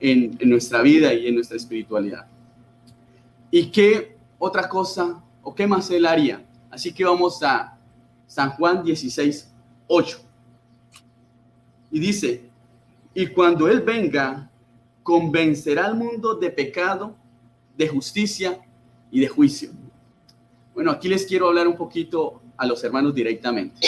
[0.00, 2.26] en, nuestra vida y en nuestra espiritualidad.
[3.50, 6.44] ¿Y qué otra cosa o qué más él haría?
[6.70, 7.76] Así que vamos a
[8.26, 9.50] San Juan 16,
[9.86, 10.20] 8.
[11.90, 12.44] Y dice,
[13.14, 14.48] y cuando Él venga,
[15.02, 17.16] convencerá al mundo de pecado,
[17.76, 18.60] de justicia
[19.10, 19.70] y de juicio.
[20.74, 23.80] Bueno, aquí les quiero hablar un poquito a los hermanos directamente.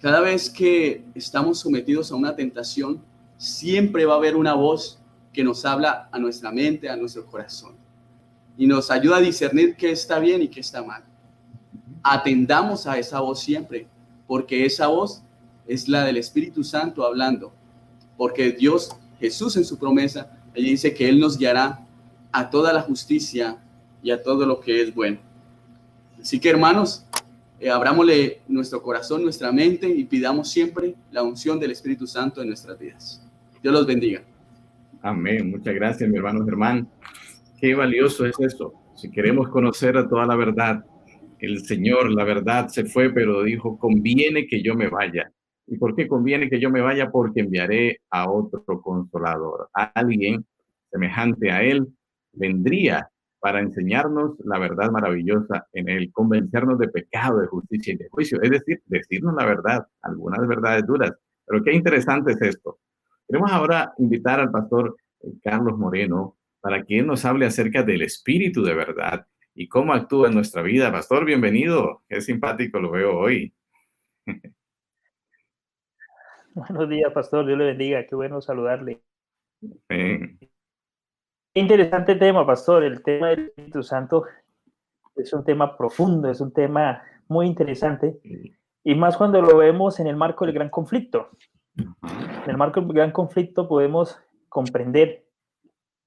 [0.00, 3.02] Cada vez que estamos sometidos a una tentación,
[3.38, 4.98] siempre va a haber una voz
[5.32, 7.76] que nos habla a nuestra mente, a nuestro corazón,
[8.58, 11.04] y nos ayuda a discernir qué está bien y qué está mal.
[12.02, 13.86] Atendamos a esa voz siempre,
[14.26, 15.22] porque esa voz
[15.66, 17.52] es la del Espíritu Santo hablando,
[18.16, 21.86] porque Dios, Jesús en su promesa, allí dice que Él nos guiará
[22.32, 23.58] a toda la justicia
[24.02, 25.18] y a todo lo que es bueno.
[26.20, 27.04] Así que hermanos,
[27.60, 32.48] eh, abrámosle nuestro corazón, nuestra mente y pidamos siempre la unción del Espíritu Santo en
[32.48, 33.27] nuestras vidas.
[33.62, 34.22] Dios los bendiga.
[35.02, 35.50] Amén.
[35.50, 36.88] Muchas gracias, mi hermano Germán.
[37.60, 38.72] Qué valioso es esto.
[38.96, 40.84] Si queremos conocer a toda la verdad,
[41.40, 45.32] el Señor, la verdad se fue, pero dijo, conviene que yo me vaya.
[45.66, 47.10] ¿Y por qué conviene que yo me vaya?
[47.10, 50.44] Porque enviaré a otro consolador, a alguien
[50.90, 51.86] semejante a él,
[52.32, 53.08] vendría
[53.40, 58.40] para enseñarnos la verdad maravillosa en él, convencernos de pecado, de justicia y de juicio,
[58.42, 61.12] es decir, decirnos la verdad, algunas verdades duras.
[61.46, 62.78] Pero qué interesante es esto.
[63.28, 68.00] Queremos ahora invitar al pastor eh, Carlos Moreno para que él nos hable acerca del
[68.00, 70.90] espíritu de verdad y cómo actúa en nuestra vida.
[70.90, 72.02] Pastor, bienvenido.
[72.08, 73.52] Qué simpático lo veo hoy.
[76.54, 77.44] Buenos días, pastor.
[77.44, 78.06] Dios le bendiga.
[78.06, 79.02] Qué bueno saludarle.
[79.88, 80.38] Qué
[81.52, 82.82] interesante tema, pastor.
[82.82, 84.24] El tema del Espíritu Santo
[85.16, 88.20] es un tema profundo, es un tema muy interesante.
[88.82, 91.28] Y más cuando lo vemos en el marco del gran conflicto.
[91.78, 95.24] En el marco del gran conflicto podemos comprender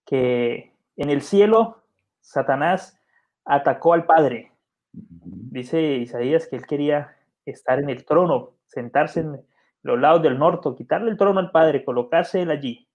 [0.05, 1.83] que en el cielo
[2.19, 2.99] Satanás
[3.45, 4.51] atacó al Padre.
[4.91, 9.45] Dice Isaías que él quería estar en el trono, sentarse en
[9.83, 12.87] los lados del norte, quitarle el trono al Padre, colocarse él allí.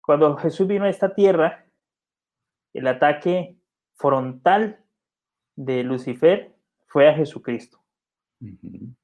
[0.00, 1.66] Cuando Jesús vino a esta tierra,
[2.72, 3.56] el ataque
[3.94, 4.84] frontal
[5.56, 6.54] de Lucifer
[6.86, 7.78] fue a Jesucristo.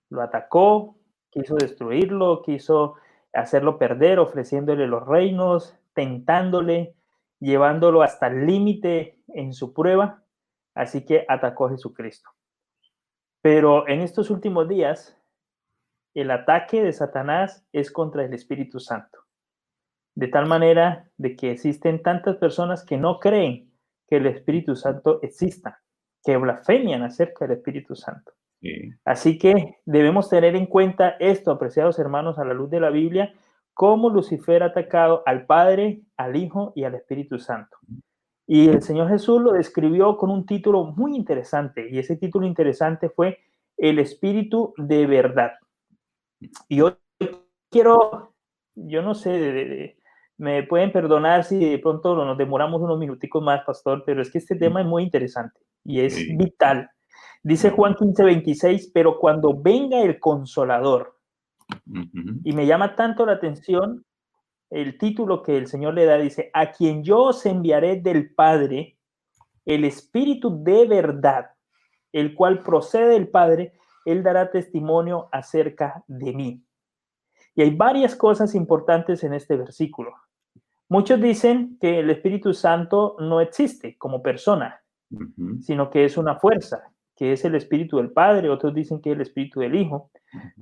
[0.09, 0.97] Lo atacó,
[1.35, 2.95] quiso destruirlo, quiso
[3.33, 6.95] hacerlo perder, ofreciéndole los reinos, tentándole,
[7.41, 10.23] llevándolo hasta el límite en su prueba.
[10.75, 12.31] Así que atacó a Jesucristo.
[13.43, 15.21] Pero en estos últimos días,
[16.15, 19.19] el ataque de Satanás es contra el Espíritu Santo.
[20.15, 23.73] De tal manera de que existen tantas personas que no creen
[24.09, 25.83] que el Espíritu Santo exista,
[26.25, 28.33] que blasfemian acerca del Espíritu Santo.
[29.05, 33.35] Así que debemos tener en cuenta esto, apreciados hermanos, a la luz de la Biblia,
[33.75, 37.77] cómo Lucifer ha atacado al Padre, al Hijo y al Espíritu Santo.
[38.47, 43.09] Y el Señor Jesús lo describió con un título muy interesante, y ese título interesante
[43.09, 43.39] fue
[43.77, 45.53] El Espíritu de Verdad.
[46.69, 46.95] Y hoy
[47.71, 48.35] quiero,
[48.75, 49.97] yo no sé,
[50.37, 54.39] me pueden perdonar si de pronto nos demoramos unos minuticos más, pastor, pero es que
[54.39, 56.91] este tema es muy interesante y es vital
[57.45, 61.19] Dice Juan 15, 26, pero cuando venga el consolador,
[62.43, 64.05] y me llama tanto la atención
[64.71, 68.99] el título que el Señor le da, dice, a quien yo os enviaré del Padre,
[69.67, 71.51] el Espíritu de verdad,
[72.13, 73.75] el cual procede del Padre,
[74.07, 76.65] Él dará testimonio acerca de mí.
[77.55, 80.15] Y hay varias cosas importantes en este versículo.
[80.89, 84.83] Muchos dicen que el Espíritu Santo no existe como persona,
[85.61, 89.17] sino que es una fuerza, que es el Espíritu del Padre, otros dicen que es
[89.17, 90.11] el Espíritu del Hijo,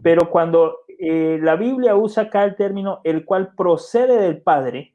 [0.02, 4.94] pero cuando eh, la Biblia usa acá el término el cual procede del Padre,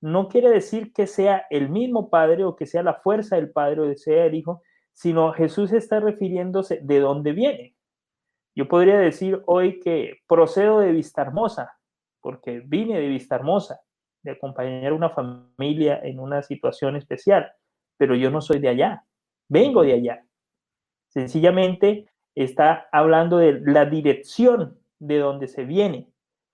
[0.00, 3.80] no quiere decir que sea el mismo Padre o que sea la fuerza del Padre
[3.80, 7.76] o que sea el Hijo, sino Jesús está refiriéndose de dónde viene.
[8.54, 11.78] Yo podría decir hoy que procedo de Vista Hermosa,
[12.20, 13.80] porque vine de Vista Hermosa,
[14.22, 17.50] de acompañar a una familia en una situación especial,
[17.96, 19.04] pero yo no soy de allá,
[19.48, 20.24] vengo de allá.
[21.08, 26.08] Sencillamente está hablando de la dirección de donde se viene.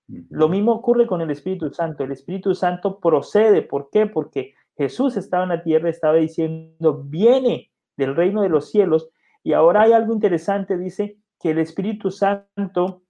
[0.09, 2.05] Lo mismo ocurre con el Espíritu Santo.
[2.05, 3.63] El Espíritu Santo procede.
[3.63, 4.07] ¿Por qué?
[4.07, 9.09] Porque Jesús estaba en la tierra, estaba diciendo, viene del reino de los cielos.
[9.43, 13.03] Y ahora hay algo interesante, dice que el Espíritu Santo,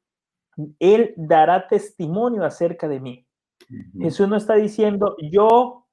[0.79, 3.27] Él dará testimonio acerca de mí.
[3.99, 5.87] Jesús no está diciendo, yo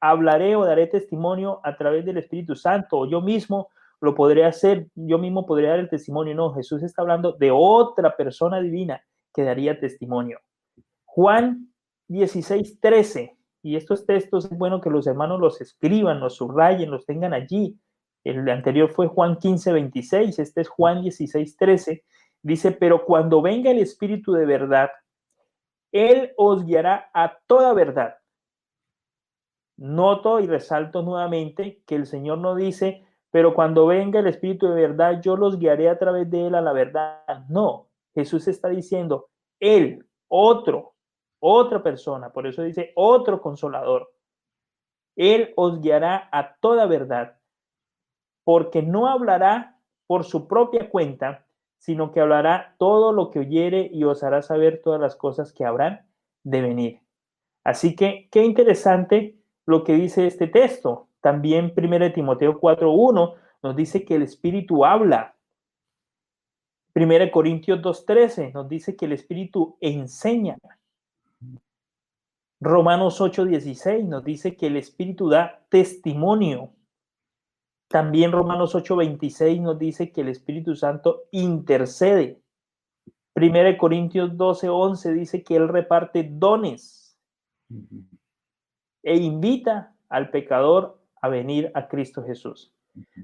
[0.00, 4.88] hablaré o daré testimonio a través del Espíritu Santo, o yo mismo lo podría hacer,
[4.94, 6.34] yo mismo podría dar el testimonio.
[6.34, 9.02] No, Jesús está hablando de otra persona divina
[9.32, 10.40] que daría testimonio.
[11.04, 11.72] Juan
[12.08, 13.36] 16, 13.
[13.62, 17.78] Y estos textos es bueno que los hermanos los escriban, los subrayen, los tengan allí.
[18.22, 20.38] El anterior fue Juan 15, 26.
[20.38, 22.04] Este es Juan 16, 13.
[22.42, 24.90] Dice, pero cuando venga el Espíritu de verdad,
[25.92, 28.16] Él os guiará a toda verdad.
[29.76, 34.80] Noto y resalto nuevamente que el Señor no dice, pero cuando venga el Espíritu de
[34.80, 37.44] verdad, yo los guiaré a través de él a la verdad.
[37.48, 40.94] No, Jesús está diciendo, él, otro,
[41.40, 44.14] otra persona, por eso dice otro consolador.
[45.16, 47.40] Él os guiará a toda verdad,
[48.44, 51.44] porque no hablará por su propia cuenta,
[51.78, 55.64] sino que hablará todo lo que oyere y os hará saber todas las cosas que
[55.64, 56.06] habrán
[56.44, 57.00] de venir.
[57.64, 61.08] Así que qué interesante lo que dice este texto.
[61.24, 65.34] También 1 Timoteo 4.1 nos dice que el Espíritu habla.
[66.94, 70.58] 1 Corintios 2.13 nos dice que el Espíritu enseña.
[72.60, 76.74] Romanos 8.16 nos dice que el Espíritu da testimonio.
[77.88, 82.42] También Romanos 8:26 nos dice que el Espíritu Santo intercede.
[83.34, 87.16] 1 Corintios 12:11 dice que Él reparte dones
[89.02, 92.74] e invita al pecador a venir a Cristo Jesús.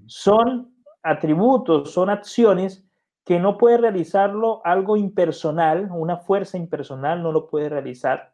[0.07, 2.83] Son atributos, son acciones
[3.27, 8.33] que no puede realizarlo algo impersonal, una fuerza impersonal no lo puede realizar.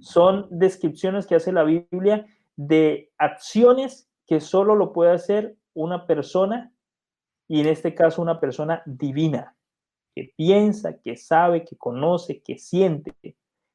[0.00, 6.72] Son descripciones que hace la Biblia de acciones que solo lo puede hacer una persona,
[7.46, 9.54] y en este caso una persona divina,
[10.12, 13.14] que piensa, que sabe, que conoce, que siente.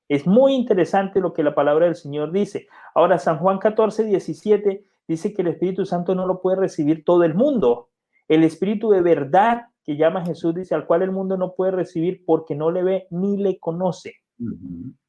[0.10, 2.68] Es muy interesante lo que la palabra del Señor dice.
[2.94, 7.24] Ahora, San Juan 14, 17 dice que el Espíritu Santo no lo puede recibir todo
[7.24, 7.89] el mundo.
[8.28, 12.24] El Espíritu de verdad que llama Jesús dice al cual el mundo no puede recibir
[12.26, 14.16] porque no le ve ni le conoce.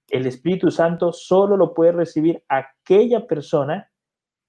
[0.08, 3.90] El Espíritu Santo solo lo puede recibir aquella persona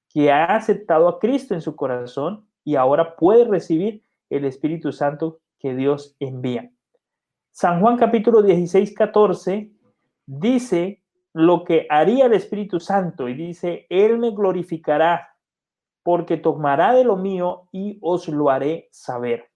[0.10, 5.39] que ha aceptado a Cristo en su corazón y ahora puede recibir el Espíritu Santo
[5.60, 6.71] que Dios envía.
[7.51, 9.71] San Juan capítulo 16, 14
[10.25, 11.03] dice
[11.34, 15.35] lo que haría el Espíritu Santo y dice, Él me glorificará
[16.05, 19.49] porque tomará de lo mío y os lo haré saber.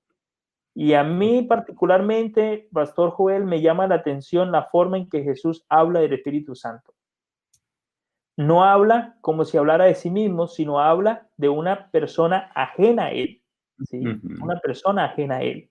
[0.75, 5.65] Y a mí particularmente, Pastor Joel, me llama la atención la forma en que Jesús
[5.69, 6.93] habla del Espíritu Santo
[8.39, 13.11] no habla como si hablara de sí mismo, sino habla de una persona ajena a
[13.11, 13.41] él,
[14.41, 15.69] una persona ajena a él.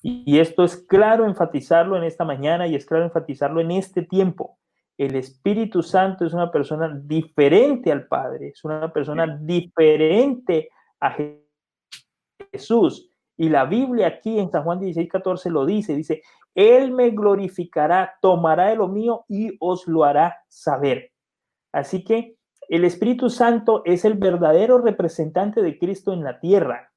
[0.00, 4.58] Y, esto es claro enfatizarlo en esta mañana y es claro enfatizarlo en este tiempo.
[5.00, 10.68] El Espíritu Santo es una persona diferente al Padre, es una persona diferente
[11.00, 11.16] a
[12.52, 13.08] Jesús.
[13.38, 16.20] Y la Biblia aquí en San Juan 16, 14 lo dice, dice,
[16.54, 21.12] Él me glorificará, tomará de lo mío y os lo hará saber.
[21.72, 22.36] Así que
[22.68, 26.92] el Espíritu Santo es el verdadero representante de Cristo en la tierra.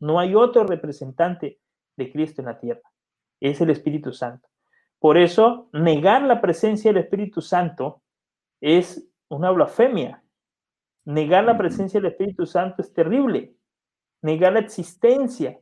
[0.00, 1.60] No hay otro representante
[1.96, 2.90] de Cristo en la tierra.
[3.38, 4.48] Es el Espíritu Santo.
[4.98, 8.02] Por eso, negar la presencia del Espíritu Santo
[8.60, 10.22] es una blasfemia.
[11.04, 13.54] Negar la presencia del Espíritu Santo es terrible.
[14.22, 15.60] Negar la existencia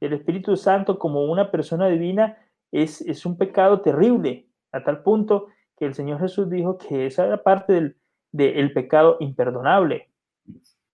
[0.00, 2.38] del Espíritu Santo como una persona divina
[2.70, 7.26] es, es un pecado terrible, a tal punto que el Señor Jesús dijo que esa
[7.26, 7.94] era parte
[8.32, 10.10] del, pecado imperdonable.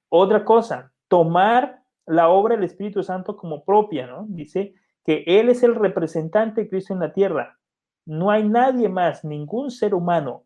[0.08, 4.26] Otra cosa, tomar la obra del Espíritu Santo como propia, ¿no?
[4.28, 7.58] Dice que Él es el representante de Cristo en la tierra.
[8.06, 10.44] No hay nadie más, ningún ser humano,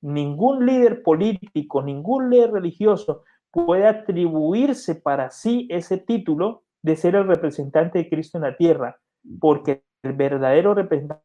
[0.00, 7.26] ningún líder político, ningún líder religioso puede atribuirse para sí ese título de ser el
[7.26, 9.00] representante de Cristo en la tierra,
[9.40, 11.22] porque el verdadero representante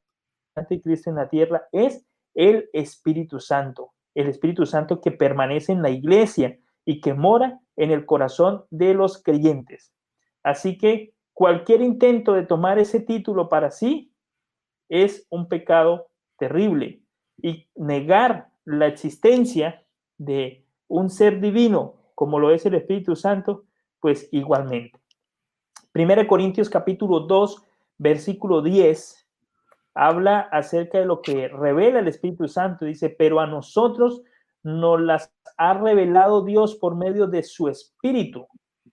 [0.69, 5.81] de Cristo en la tierra es el Espíritu Santo, el Espíritu Santo que permanece en
[5.81, 9.91] la iglesia y que mora en el corazón de los creyentes.
[10.43, 14.08] Así que cualquier intento de tomar ese título para sí
[14.89, 17.01] es un pecado terrible
[17.41, 19.83] y negar la existencia
[20.17, 23.63] de un ser divino como lo es el Espíritu Santo,
[24.01, 24.99] pues igualmente.
[25.93, 27.63] Primera Corintios capítulo 2,
[27.97, 29.27] versículo 10
[29.93, 32.85] habla acerca de lo que revela el Espíritu Santo.
[32.85, 34.21] Dice, pero a nosotros
[34.63, 38.47] nos las ha revelado Dios por medio de su Espíritu.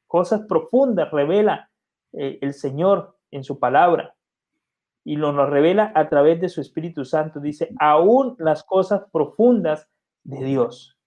[0.07, 1.71] Cosas profundas revela
[2.13, 4.16] eh, el Señor en su palabra.
[5.07, 7.39] Y lo nos revela a través de su Espíritu Santo.
[7.39, 9.89] Dice, aún las cosas profundas
[10.25, 10.99] de Dios.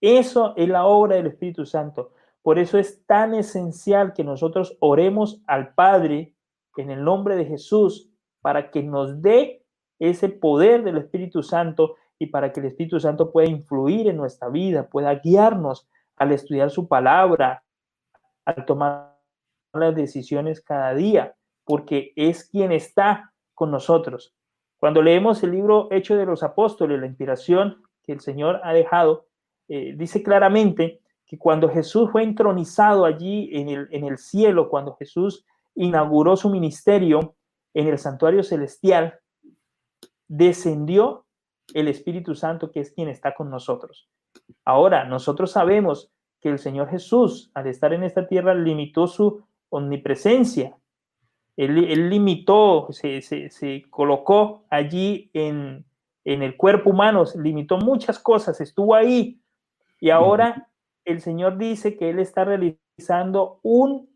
[0.00, 2.10] Eso es la obra del Espíritu Santo.
[2.42, 6.34] Por eso es tan esencial que nosotros oremos al Padre
[6.76, 8.10] en el nombre de Jesús
[8.40, 9.64] para que nos dé
[10.00, 14.48] ese poder del Espíritu Santo y para que el Espíritu Santo pueda influir en nuestra
[14.48, 17.62] vida, pueda guiarnos al estudiar su palabra,
[18.44, 19.14] al tomar
[19.72, 24.34] las decisiones cada día, porque es quien está con nosotros.
[24.76, 29.26] Cuando leemos el libro Hecho de los Apóstoles, la inspiración que el Señor ha dejado,
[29.68, 34.94] eh, dice claramente que cuando Jesús fue entronizado allí en el, en el cielo, cuando
[34.96, 35.44] Jesús
[35.74, 37.34] inauguró su ministerio,
[37.74, 39.18] en el santuario celestial,
[40.28, 41.26] descendió
[41.74, 44.08] el Espíritu Santo, que es quien está con nosotros.
[44.64, 50.76] Ahora, nosotros sabemos que el Señor Jesús, al estar en esta tierra, limitó su omnipresencia.
[51.56, 55.84] Él, limitó, se, se, colocó allí en,
[56.24, 59.40] en el cuerpo humano, limitó muchas cosas, estuvo ahí.
[60.00, 60.68] Y ahora
[61.04, 64.08] el Señor dice que Él está realizando un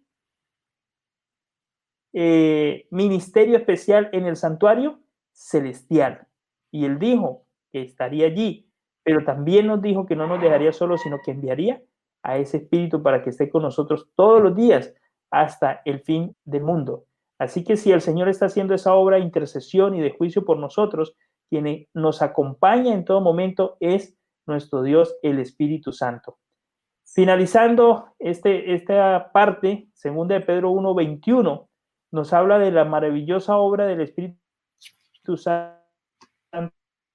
[2.13, 5.01] eh, ministerio especial en el santuario
[5.33, 6.27] celestial.
[6.71, 8.69] Y Él dijo que estaría allí,
[9.03, 11.83] pero también nos dijo que no nos dejaría solos, sino que enviaría
[12.23, 14.93] a ese Espíritu para que esté con nosotros todos los días
[15.31, 17.08] hasta el fin del mundo.
[17.39, 20.59] Así que si el Señor está haciendo esa obra de intercesión y de juicio por
[20.59, 21.15] nosotros,
[21.49, 26.39] quien nos acompaña en todo momento es nuestro Dios, el Espíritu Santo.
[27.07, 31.69] Finalizando este, esta parte, segunda de Pedro 1.21,
[32.11, 34.39] nos habla de la maravillosa obra del Espíritu
[35.37, 35.79] Santo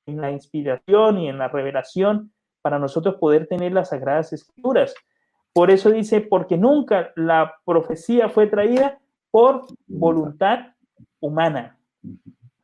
[0.05, 4.93] en la inspiración y en la revelación para nosotros poder tener las sagradas escrituras.
[5.53, 8.99] Por eso dice, porque nunca la profecía fue traída
[9.33, 10.75] por voluntad
[11.19, 11.79] humana,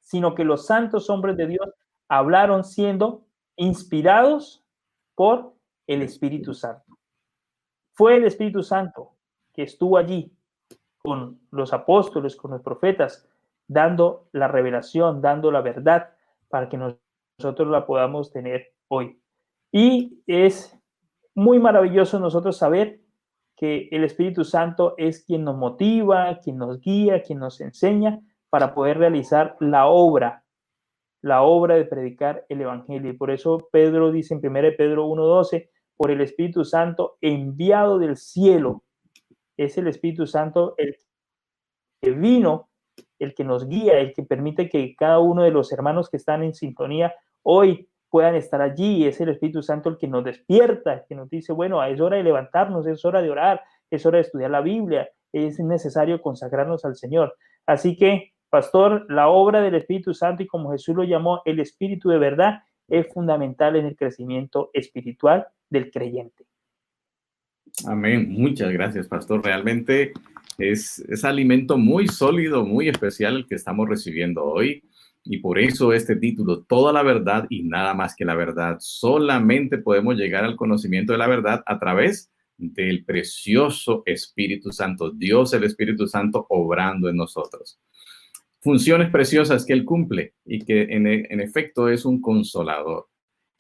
[0.01, 1.67] sino que los santos hombres de Dios
[2.07, 4.63] hablaron siendo inspirados
[5.15, 5.55] por
[5.87, 6.95] el Espíritu Santo.
[7.93, 9.15] Fue el Espíritu Santo
[9.51, 10.31] que estuvo allí
[10.99, 13.27] con los apóstoles, con los profetas,
[13.67, 16.11] dando la revelación, dando la verdad
[16.49, 19.19] para que nosotros la podamos tener hoy.
[19.71, 20.79] Y es
[21.33, 23.01] muy maravilloso nosotros saber
[23.59, 28.73] que el Espíritu Santo es quien nos motiva, quien nos guía, quien nos enseña para
[28.73, 30.45] poder realizar la obra,
[31.21, 33.11] la obra de predicar el Evangelio.
[33.11, 38.15] Y por eso Pedro dice en 1 Pedro 1.12, por el Espíritu Santo enviado del
[38.15, 38.85] cielo.
[39.57, 40.95] Es el Espíritu Santo el
[42.01, 42.69] que vino,
[43.19, 46.43] el que nos guía, el que permite que cada uno de los hermanos que están
[46.43, 49.05] en sintonía hoy puedan estar allí.
[49.05, 52.23] Es el Espíritu Santo el que nos despierta, que nos dice, bueno, es hora de
[52.23, 56.95] levantarnos, es hora de orar, es hora de estudiar la Biblia, es necesario consagrarnos al
[56.95, 57.35] Señor.
[57.65, 62.09] Así que, pastor, la obra del Espíritu Santo y como Jesús lo llamó, el Espíritu
[62.09, 66.45] de verdad, es fundamental en el crecimiento espiritual del creyente.
[67.85, 68.27] Amén.
[68.29, 69.43] Muchas gracias, pastor.
[69.43, 70.13] Realmente
[70.57, 74.83] es, es alimento muy sólido, muy especial el que estamos recibiendo hoy.
[75.23, 78.77] Y por eso este título, Toda la verdad y nada más que la verdad.
[78.79, 85.53] Solamente podemos llegar al conocimiento de la verdad a través del precioso Espíritu Santo, Dios
[85.53, 87.79] el Espíritu Santo obrando en nosotros.
[88.61, 93.07] Funciones preciosas que Él cumple y que en, en efecto es un consolador.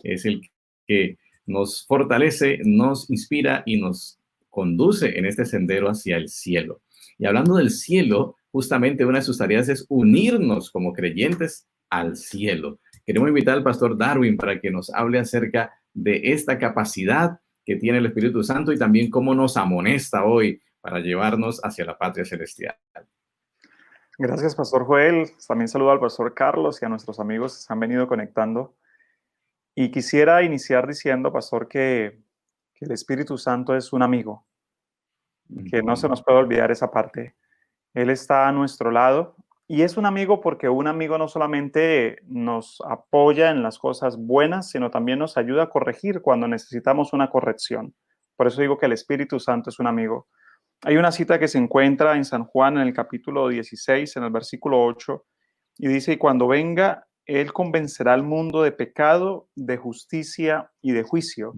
[0.03, 0.41] Es el
[0.85, 6.81] que nos fortalece, nos inspira y nos conduce en este sendero hacia el cielo.
[7.17, 12.79] Y hablando del cielo, justamente una de sus tareas es unirnos como creyentes al cielo.
[13.05, 17.99] Queremos invitar al pastor Darwin para que nos hable acerca de esta capacidad que tiene
[17.99, 22.75] el Espíritu Santo y también cómo nos amonesta hoy para llevarnos hacia la patria celestial.
[24.17, 25.29] Gracias, Pastor Joel.
[25.47, 28.75] También saludo al Pastor Carlos y a nuestros amigos que se han venido conectando.
[29.75, 32.21] Y quisiera iniciar diciendo, Pastor, que,
[32.73, 34.45] que el Espíritu Santo es un amigo,
[35.71, 37.35] que no se nos puede olvidar esa parte.
[37.93, 39.35] Él está a nuestro lado
[39.71, 44.71] y es un amigo porque un amigo no solamente nos apoya en las cosas buenas,
[44.71, 47.93] sino también nos ayuda a corregir cuando necesitamos una corrección.
[48.35, 50.27] Por eso digo que el Espíritu Santo es un amigo.
[50.81, 54.31] Hay una cita que se encuentra en San Juan en el capítulo 16, en el
[54.31, 55.25] versículo 8,
[55.77, 61.03] y dice, y cuando venga, Él convencerá al mundo de pecado, de justicia y de
[61.03, 61.53] juicio.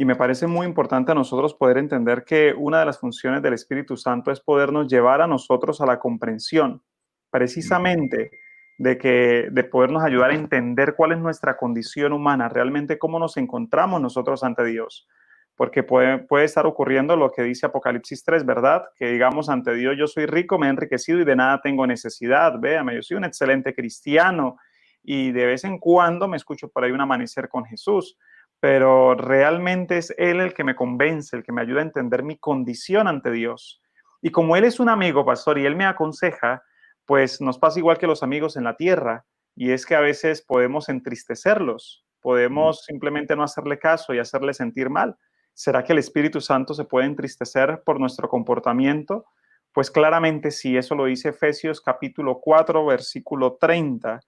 [0.00, 3.54] Y me parece muy importante a nosotros poder entender que una de las funciones del
[3.54, 6.84] Espíritu Santo es podernos llevar a nosotros a la comprensión,
[7.30, 8.30] precisamente
[8.78, 13.36] de que de podernos ayudar a entender cuál es nuestra condición humana, realmente cómo nos
[13.38, 15.08] encontramos nosotros ante Dios.
[15.56, 18.84] Porque puede, puede estar ocurriendo lo que dice Apocalipsis 3, ¿verdad?
[18.94, 22.56] Que digamos ante Dios, yo soy rico, me he enriquecido y de nada tengo necesidad.
[22.60, 24.58] Véame, yo soy un excelente cristiano
[25.02, 28.16] y de vez en cuando me escucho por ahí un amanecer con Jesús
[28.60, 32.38] pero realmente es Él el que me convence, el que me ayuda a entender mi
[32.38, 33.82] condición ante Dios.
[34.20, 36.62] Y como Él es un amigo, pastor, y Él me aconseja,
[37.04, 40.42] pues nos pasa igual que los amigos en la tierra, y es que a veces
[40.42, 45.16] podemos entristecerlos, podemos simplemente no hacerle caso y hacerle sentir mal.
[45.54, 49.26] ¿Será que el Espíritu Santo se puede entristecer por nuestro comportamiento?
[49.72, 54.20] Pues claramente sí, eso lo dice Efesios capítulo 4, versículo 30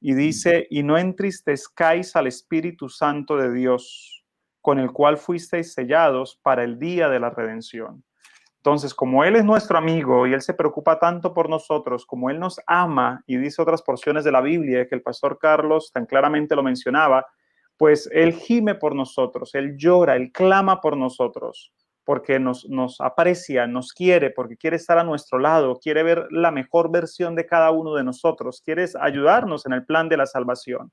[0.00, 4.24] y dice, y no entristezcáis al Espíritu Santo de Dios,
[4.60, 8.04] con el cual fuisteis sellados para el día de la redención.
[8.56, 12.40] Entonces, como Él es nuestro amigo y Él se preocupa tanto por nosotros, como Él
[12.40, 16.56] nos ama, y dice otras porciones de la Biblia que el pastor Carlos tan claramente
[16.56, 17.24] lo mencionaba,
[17.76, 21.72] pues Él gime por nosotros, Él llora, Él clama por nosotros,
[22.06, 26.52] porque nos, nos aprecia, nos quiere, porque quiere estar a nuestro lado, quiere ver la
[26.52, 30.92] mejor versión de cada uno de nosotros, quiere ayudarnos en el plan de la salvación.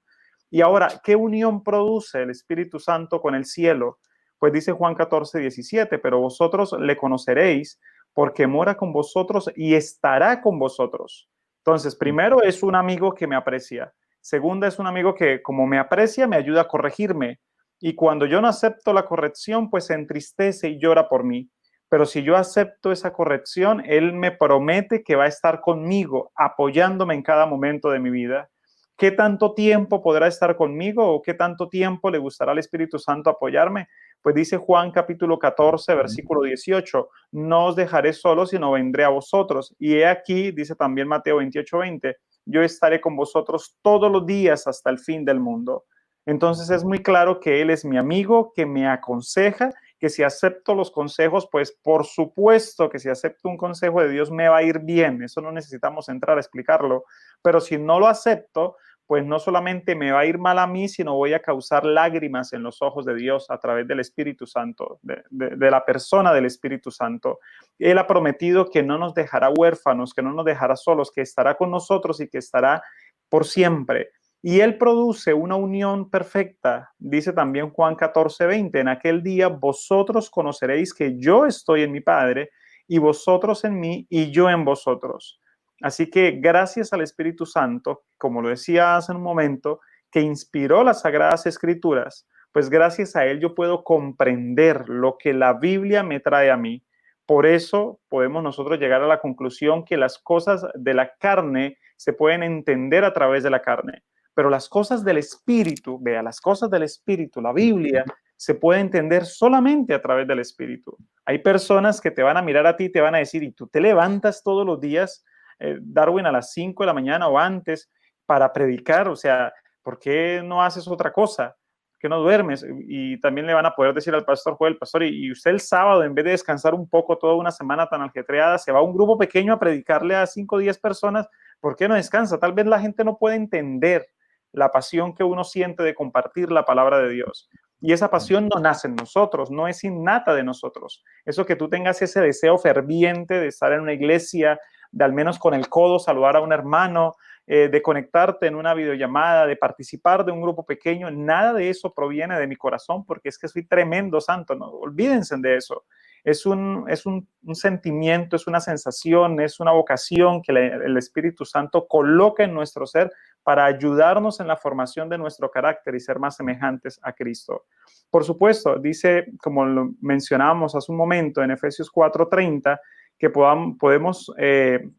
[0.49, 3.99] Y ahora, ¿qué unión produce el Espíritu Santo con el cielo?
[4.39, 7.79] Pues dice Juan 14, 17, pero vosotros le conoceréis
[8.11, 11.29] porque mora con vosotros y estará con vosotros.
[11.59, 13.93] Entonces, primero es un amigo que me aprecia.
[14.19, 17.39] Segunda es un amigo que como me aprecia, me ayuda a corregirme.
[17.85, 21.49] Y cuando yo no acepto la corrección, pues se entristece y llora por mí.
[21.89, 27.13] Pero si yo acepto esa corrección, Él me promete que va a estar conmigo, apoyándome
[27.13, 28.49] en cada momento de mi vida.
[28.95, 33.29] ¿Qué tanto tiempo podrá estar conmigo o qué tanto tiempo le gustará al Espíritu Santo
[33.29, 33.89] apoyarme?
[34.21, 39.75] Pues dice Juan capítulo 14, versículo 18, no os dejaré solo, sino vendré a vosotros.
[39.77, 42.15] Y he aquí, dice también Mateo 28, 20,
[42.45, 45.83] yo estaré con vosotros todos los días hasta el fin del mundo.
[46.25, 50.75] Entonces es muy claro que Él es mi amigo, que me aconseja, que si acepto
[50.75, 54.63] los consejos, pues por supuesto que si acepto un consejo de Dios me va a
[54.63, 55.21] ir bien.
[55.23, 57.05] Eso no necesitamos entrar a explicarlo.
[57.41, 60.87] Pero si no lo acepto, pues no solamente me va a ir mal a mí,
[60.87, 64.99] sino voy a causar lágrimas en los ojos de Dios a través del Espíritu Santo,
[65.01, 67.39] de, de, la persona del Espíritu Santo.
[67.79, 71.55] Él ha prometido que no nos dejará huérfanos, que no nos dejará solos, que estará
[71.55, 72.81] con nosotros y que estará
[73.29, 74.11] por siempre.
[74.45, 80.29] Y Él produce una unión perfecta, dice también Juan 14, 20, en aquel día vosotros
[80.29, 82.49] conoceréis que yo estoy en mi Padre
[82.85, 85.39] y vosotros en mí y yo en vosotros.
[85.81, 89.79] Así que gracias al Espíritu Santo, como lo decía hace un momento,
[90.11, 95.53] que inspiró las sagradas escrituras, pues gracias a Él yo puedo comprender lo que la
[95.53, 96.83] Biblia me trae a mí.
[97.25, 102.11] Por eso podemos nosotros llegar a la conclusión que las cosas de la carne se
[102.11, 104.03] pueden entender a través de la carne
[104.33, 108.03] pero las cosas del Espíritu, vea, las cosas del Espíritu, la Biblia,
[108.35, 110.97] se puede entender solamente a través del Espíritu.
[111.25, 113.51] Hay personas que te van a mirar a ti y te van a decir, y
[113.51, 115.23] tú te levantas todos los días,
[115.59, 117.89] eh, Darwin, a las 5 de la mañana o antes
[118.25, 121.55] para predicar, o sea, ¿por qué no haces otra cosa?
[121.91, 122.65] ¿Por qué no duermes?
[122.87, 126.03] Y también le van a poder decir al pastor Joel, pastor, y usted el sábado,
[126.03, 128.93] en vez de descansar un poco toda una semana tan algetreada, se va a un
[128.93, 131.29] grupo pequeño a predicarle a 5 o 10 personas,
[131.61, 132.39] ¿por qué no descansa?
[132.39, 134.05] Tal vez la gente no puede entender
[134.53, 137.49] la pasión que uno siente de compartir la palabra de Dios.
[137.81, 141.03] Y esa pasión no nace en nosotros, no es innata de nosotros.
[141.25, 144.57] Eso que tú tengas ese deseo ferviente de estar en una iglesia,
[144.91, 148.73] de al menos con el codo saludar a un hermano, eh, de conectarte en una
[148.73, 153.27] videollamada, de participar de un grupo pequeño, nada de eso proviene de mi corazón porque
[153.27, 155.83] es que soy tremendo santo, no olvídense de eso.
[156.23, 161.85] Es un, es un, sentimiento, es una sensación, es una vocación que el Espíritu Santo
[161.85, 163.11] coloca en nuestro ser
[163.43, 167.65] para ayudarnos en la formación de nuestro carácter y ser más semejantes a Cristo.
[168.09, 172.79] Por supuesto, dice, como lo mencionábamos hace un momento en Efesios 4:30,
[173.17, 174.89] que podamos, podemos eh,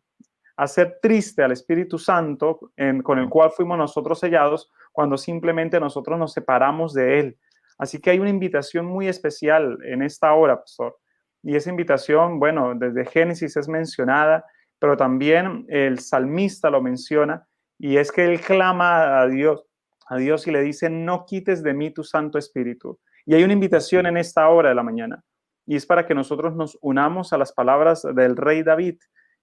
[0.56, 2.60] hacer triste al Espíritu Santo
[3.02, 7.38] con el cual fuimos nosotros sellados cuando simplemente nosotros nos separamos de Él.
[7.78, 10.96] Así que hay una invitación muy especial en esta hora, pastor.
[11.42, 14.44] Y esa invitación, bueno, desde Génesis es mencionada,
[14.78, 17.46] pero también el salmista lo menciona
[17.78, 19.64] y es que él clama a Dios,
[20.08, 22.98] a Dios y le dice, no quites de mí tu Santo Espíritu.
[23.26, 25.22] Y hay una invitación en esta hora de la mañana,
[25.66, 28.98] y es para que nosotros nos unamos a las palabras del rey David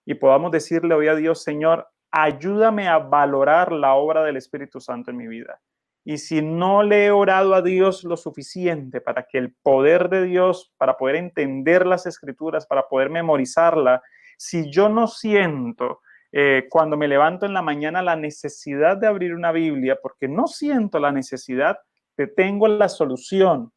[0.06, 5.12] y podamos decirle hoy a Dios, Señor, ayúdame a valorar la obra del Espíritu Santo
[5.12, 5.60] en mi vida.
[6.04, 10.24] Y si no le he orado a Dios lo suficiente para que el poder de
[10.24, 14.02] Dios, para poder entender las escrituras, para poder memorizarla,
[14.38, 16.02] si yo no siento
[16.32, 20.48] eh, cuando me levanto en la mañana la necesidad de abrir una Biblia, porque no
[20.48, 21.78] siento la necesidad,
[22.16, 23.72] te tengo la solución.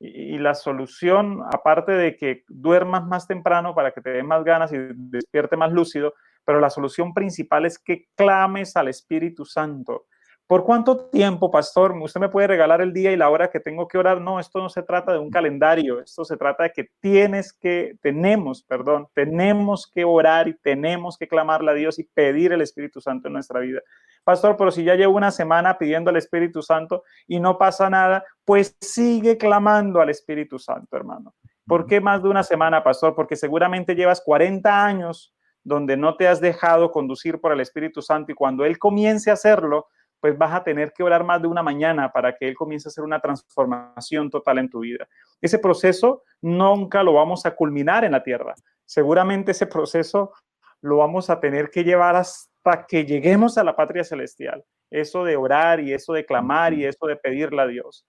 [0.00, 4.72] Y, la solución, aparte de que duermas más temprano para que te den más ganas
[4.72, 10.06] y despierte más lúcido, pero la solución principal es que clames al Espíritu Santo
[10.48, 11.94] ¿Por cuánto tiempo, pastor?
[12.00, 14.18] Usted me puede regalar el día y la hora que tengo que orar.
[14.18, 16.00] No, esto no se trata de un calendario.
[16.00, 21.28] Esto se trata de que tienes que, tenemos, perdón, tenemos que orar y tenemos que
[21.28, 23.82] clamarle a Dios y pedir el Espíritu Santo en nuestra vida.
[24.24, 28.24] Pastor, pero si ya llevo una semana pidiendo al Espíritu Santo y no pasa nada,
[28.46, 31.34] pues sigue clamando al Espíritu Santo, hermano.
[31.66, 33.14] ¿Por qué más de una semana, pastor?
[33.14, 38.32] Porque seguramente llevas 40 años donde no te has dejado conducir por el Espíritu Santo
[38.32, 39.88] y cuando Él comience a hacerlo,
[40.20, 42.90] pues vas a tener que orar más de una mañana para que Él comience a
[42.90, 45.08] hacer una transformación total en tu vida.
[45.40, 48.54] Ese proceso nunca lo vamos a culminar en la tierra.
[48.84, 50.32] Seguramente ese proceso
[50.80, 54.64] lo vamos a tener que llevar hasta que lleguemos a la patria celestial.
[54.90, 58.06] Eso de orar y eso de clamar y eso de pedirle a Dios.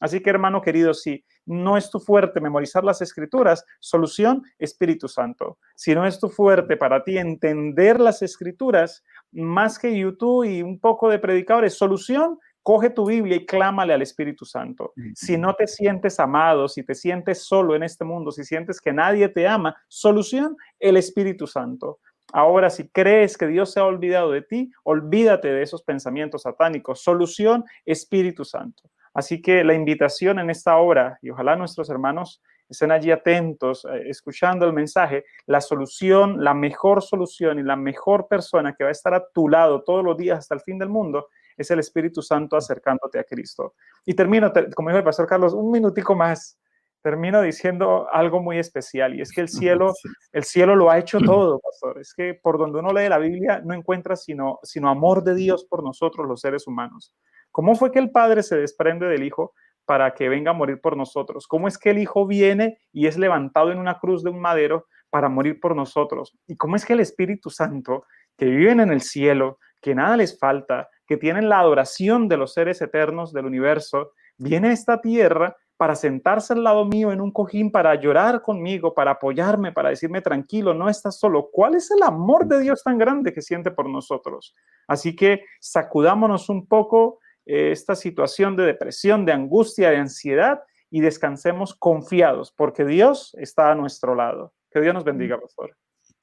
[0.00, 5.58] Así que hermano querido, si no es tu fuerte memorizar las escrituras, solución, Espíritu Santo.
[5.74, 9.02] Si no es tu fuerte para ti entender las escrituras,
[9.32, 14.02] más que YouTube y un poco de predicadores, solución, coge tu Biblia y clámale al
[14.02, 14.92] Espíritu Santo.
[15.14, 18.92] Si no te sientes amado, si te sientes solo en este mundo, si sientes que
[18.92, 22.00] nadie te ama, solución, el Espíritu Santo.
[22.32, 27.02] Ahora, si crees que Dios se ha olvidado de ti, olvídate de esos pensamientos satánicos.
[27.02, 28.90] Solución, Espíritu Santo.
[29.14, 34.04] Así que la invitación en esta hora, y ojalá nuestros hermanos estén allí atentos, eh,
[34.08, 38.92] escuchando el mensaje, la solución, la mejor solución y la mejor persona que va a
[38.92, 42.22] estar a tu lado todos los días hasta el fin del mundo es el Espíritu
[42.22, 43.74] Santo acercándote a Cristo.
[44.06, 46.58] Y termino, como dijo el pastor Carlos, un minutico más.
[47.00, 49.92] Termino diciendo algo muy especial y es que el cielo,
[50.32, 52.00] el cielo lo ha hecho todo, pastor.
[52.00, 55.64] Es que por donde uno lee la Biblia no encuentra sino, sino amor de Dios
[55.64, 57.12] por nosotros los seres humanos.
[57.50, 59.54] ¿Cómo fue que el Padre se desprende del Hijo
[59.88, 61.46] para que venga a morir por nosotros?
[61.46, 64.84] ¿Cómo es que el Hijo viene y es levantado en una cruz de un madero
[65.08, 66.36] para morir por nosotros?
[66.46, 68.04] ¿Y cómo es que el Espíritu Santo,
[68.36, 72.52] que viven en el cielo, que nada les falta, que tienen la adoración de los
[72.52, 77.30] seres eternos del universo, viene a esta tierra para sentarse al lado mío en un
[77.30, 81.48] cojín, para llorar conmigo, para apoyarme, para decirme tranquilo, no estás solo.
[81.50, 84.54] ¿Cuál es el amor de Dios tan grande que siente por nosotros?
[84.86, 91.74] Así que sacudámonos un poco esta situación de depresión, de angustia, de ansiedad y descansemos
[91.74, 94.52] confiados, porque Dios está a nuestro lado.
[94.70, 95.74] Que Dios nos bendiga, pastor.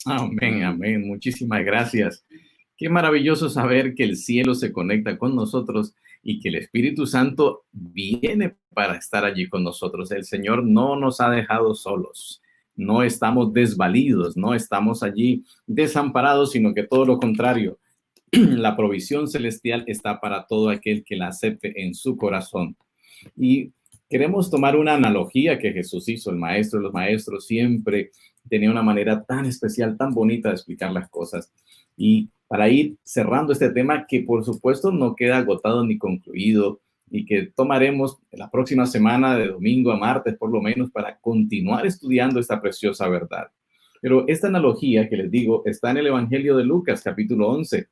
[0.05, 1.07] Amén, amén.
[1.07, 2.23] Muchísimas gracias.
[2.78, 7.65] Qué maravilloso saber que el cielo se conecta con nosotros y que el Espíritu Santo
[7.71, 10.11] viene para estar allí con nosotros.
[10.11, 12.41] El Señor no nos ha dejado solos.
[12.76, 17.80] No estamos desvalidos, no estamos allí desamparados, sino que todo lo contrario.
[18.57, 22.75] La provisión celestial está para todo aquel que la acepte en su corazón.
[23.38, 23.71] Y
[24.09, 28.11] queremos tomar una analogía que Jesús hizo, el maestro los maestros, siempre
[28.49, 31.51] tenía una manera tan especial, tan bonita de explicar las cosas.
[31.95, 37.25] Y para ir cerrando este tema que por supuesto no queda agotado ni concluido y
[37.25, 42.39] que tomaremos la próxima semana de domingo a martes por lo menos para continuar estudiando
[42.39, 43.47] esta preciosa verdad.
[44.01, 47.88] Pero esta analogía que les digo está en el Evangelio de Lucas capítulo 11.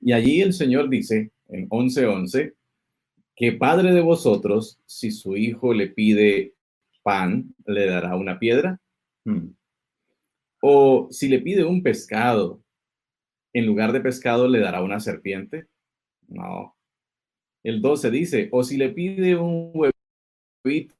[0.00, 2.54] Y allí el Señor dice en 11:11 11,
[3.36, 6.54] que padre de vosotros, si su hijo le pide
[7.02, 8.80] pan, le dará una piedra.
[9.24, 9.50] Hmm.
[10.60, 12.62] O si le pide un pescado,
[13.52, 15.66] en lugar de pescado le dará una serpiente?
[16.26, 16.76] No.
[17.62, 19.72] El 12 dice, o si le pide un
[20.64, 20.94] huevito,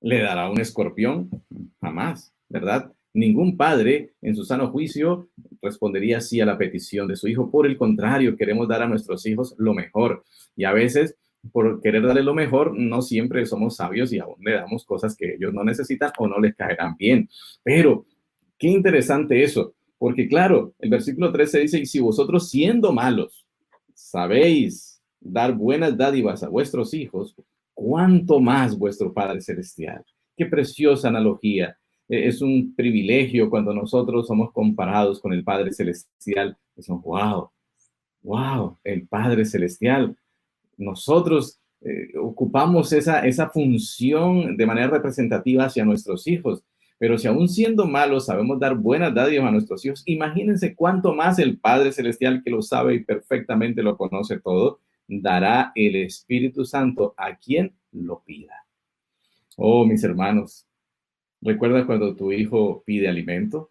[0.00, 1.30] le dará un escorpión?
[1.80, 2.92] Jamás, ¿verdad?
[3.14, 5.28] Ningún padre en su sano juicio
[5.62, 7.48] respondería así a la petición de su hijo.
[7.48, 10.24] Por el contrario, queremos dar a nuestros hijos lo mejor.
[10.56, 11.16] Y a veces,
[11.52, 15.34] por querer darle lo mejor, no siempre somos sabios y aún le damos cosas que
[15.34, 17.28] ellos no necesitan o no les caerán bien.
[17.62, 18.04] Pero,
[18.58, 19.74] qué interesante eso.
[19.96, 23.46] Porque claro, el versículo 13 dice, y si vosotros siendo malos
[23.94, 27.36] sabéis dar buenas dádivas a vuestros hijos,
[27.74, 30.04] ¿cuánto más vuestro Padre Celestial?
[30.36, 31.78] Qué preciosa analogía.
[32.08, 36.56] E, es un privilegio cuando nosotros somos comparados con el Padre Celestial.
[36.76, 37.50] Decimos, wow,
[38.22, 40.16] wow, el Padre Celestial.
[40.76, 46.62] Nosotros eh, ocupamos esa, esa función de manera representativa hacia nuestros hijos.
[46.98, 51.38] Pero si aún siendo malos sabemos dar buenas dádivas a nuestros hijos, imagínense cuánto más
[51.38, 57.14] el Padre Celestial que lo sabe y perfectamente lo conoce todo, dará el Espíritu Santo
[57.16, 58.64] a quien lo pida.
[59.56, 60.66] Oh, mis hermanos,
[61.44, 63.70] ¿recuerdas cuando tu hijo pide alimento?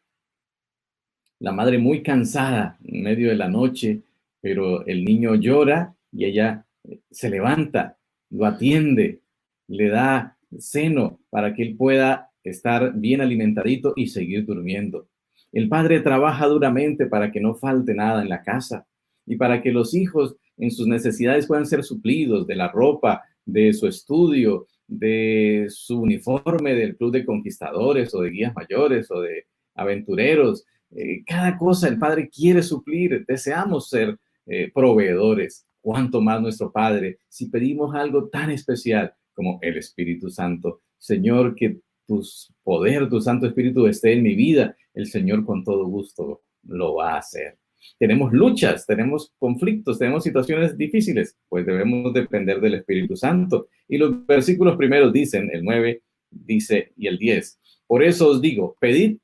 [1.39, 4.03] La madre muy cansada en medio de la noche,
[4.39, 7.97] pero el niño llora y ella eh, se levanta,
[8.29, 9.21] lo atiende,
[9.67, 15.07] le da seno para que él pueda estar bien alimentadito y seguir durmiendo.
[15.51, 18.85] El padre trabaja duramente para que no falte nada en la casa
[19.25, 23.73] y para que los hijos en sus necesidades puedan ser suplidos de la ropa, de
[23.73, 24.67] su estudio,
[24.97, 30.65] de su uniforme del club de conquistadores o de guías mayores o de aventureros.
[30.91, 35.65] Eh, cada cosa el Padre quiere suplir, deseamos ser eh, proveedores.
[35.81, 41.79] Cuanto más nuestro Padre, si pedimos algo tan especial como el Espíritu Santo, Señor, que
[42.07, 42.23] tu
[42.63, 47.15] poder, tu Santo Espíritu esté en mi vida, el Señor con todo gusto lo va
[47.15, 47.57] a hacer.
[47.99, 53.67] Tenemos luchas, tenemos conflictos, tenemos situaciones difíciles, pues debemos depender del Espíritu Santo.
[53.87, 58.75] Y los versículos primeros dicen, el 9 dice y el 10, por eso os digo,
[58.79, 59.17] pedid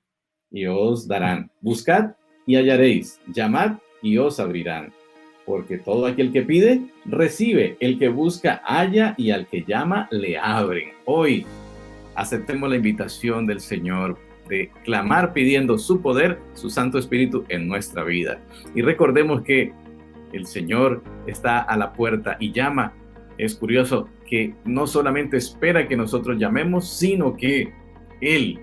[0.51, 2.12] y os darán, buscad
[2.45, 4.91] y hallaréis, llamad y os abrirán
[5.49, 10.38] porque todo aquel que pide, recibe, el que busca, halla y al que llama, le
[10.38, 10.89] abren.
[11.05, 11.43] Hoy
[12.14, 14.20] aceptemos la invitación del Señor
[14.50, 18.41] de clamar pidiendo su poder, su Santo Espíritu en nuestra vida.
[18.76, 19.72] Y recordemos que
[20.34, 22.93] el Señor está a la puerta y llama.
[23.38, 27.72] Es curioso que no solamente espera que nosotros llamemos, sino que
[28.22, 28.60] Él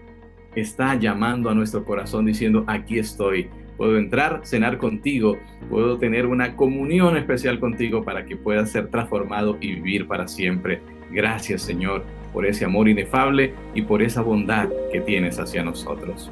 [0.54, 6.56] está llamando a nuestro corazón diciendo, aquí estoy, puedo entrar, cenar contigo, puedo tener una
[6.56, 10.80] comunión especial contigo para que puedas ser transformado y vivir para siempre.
[11.10, 16.30] Gracias Señor por ese amor inefable y por esa bondad que tienes hacia nosotros.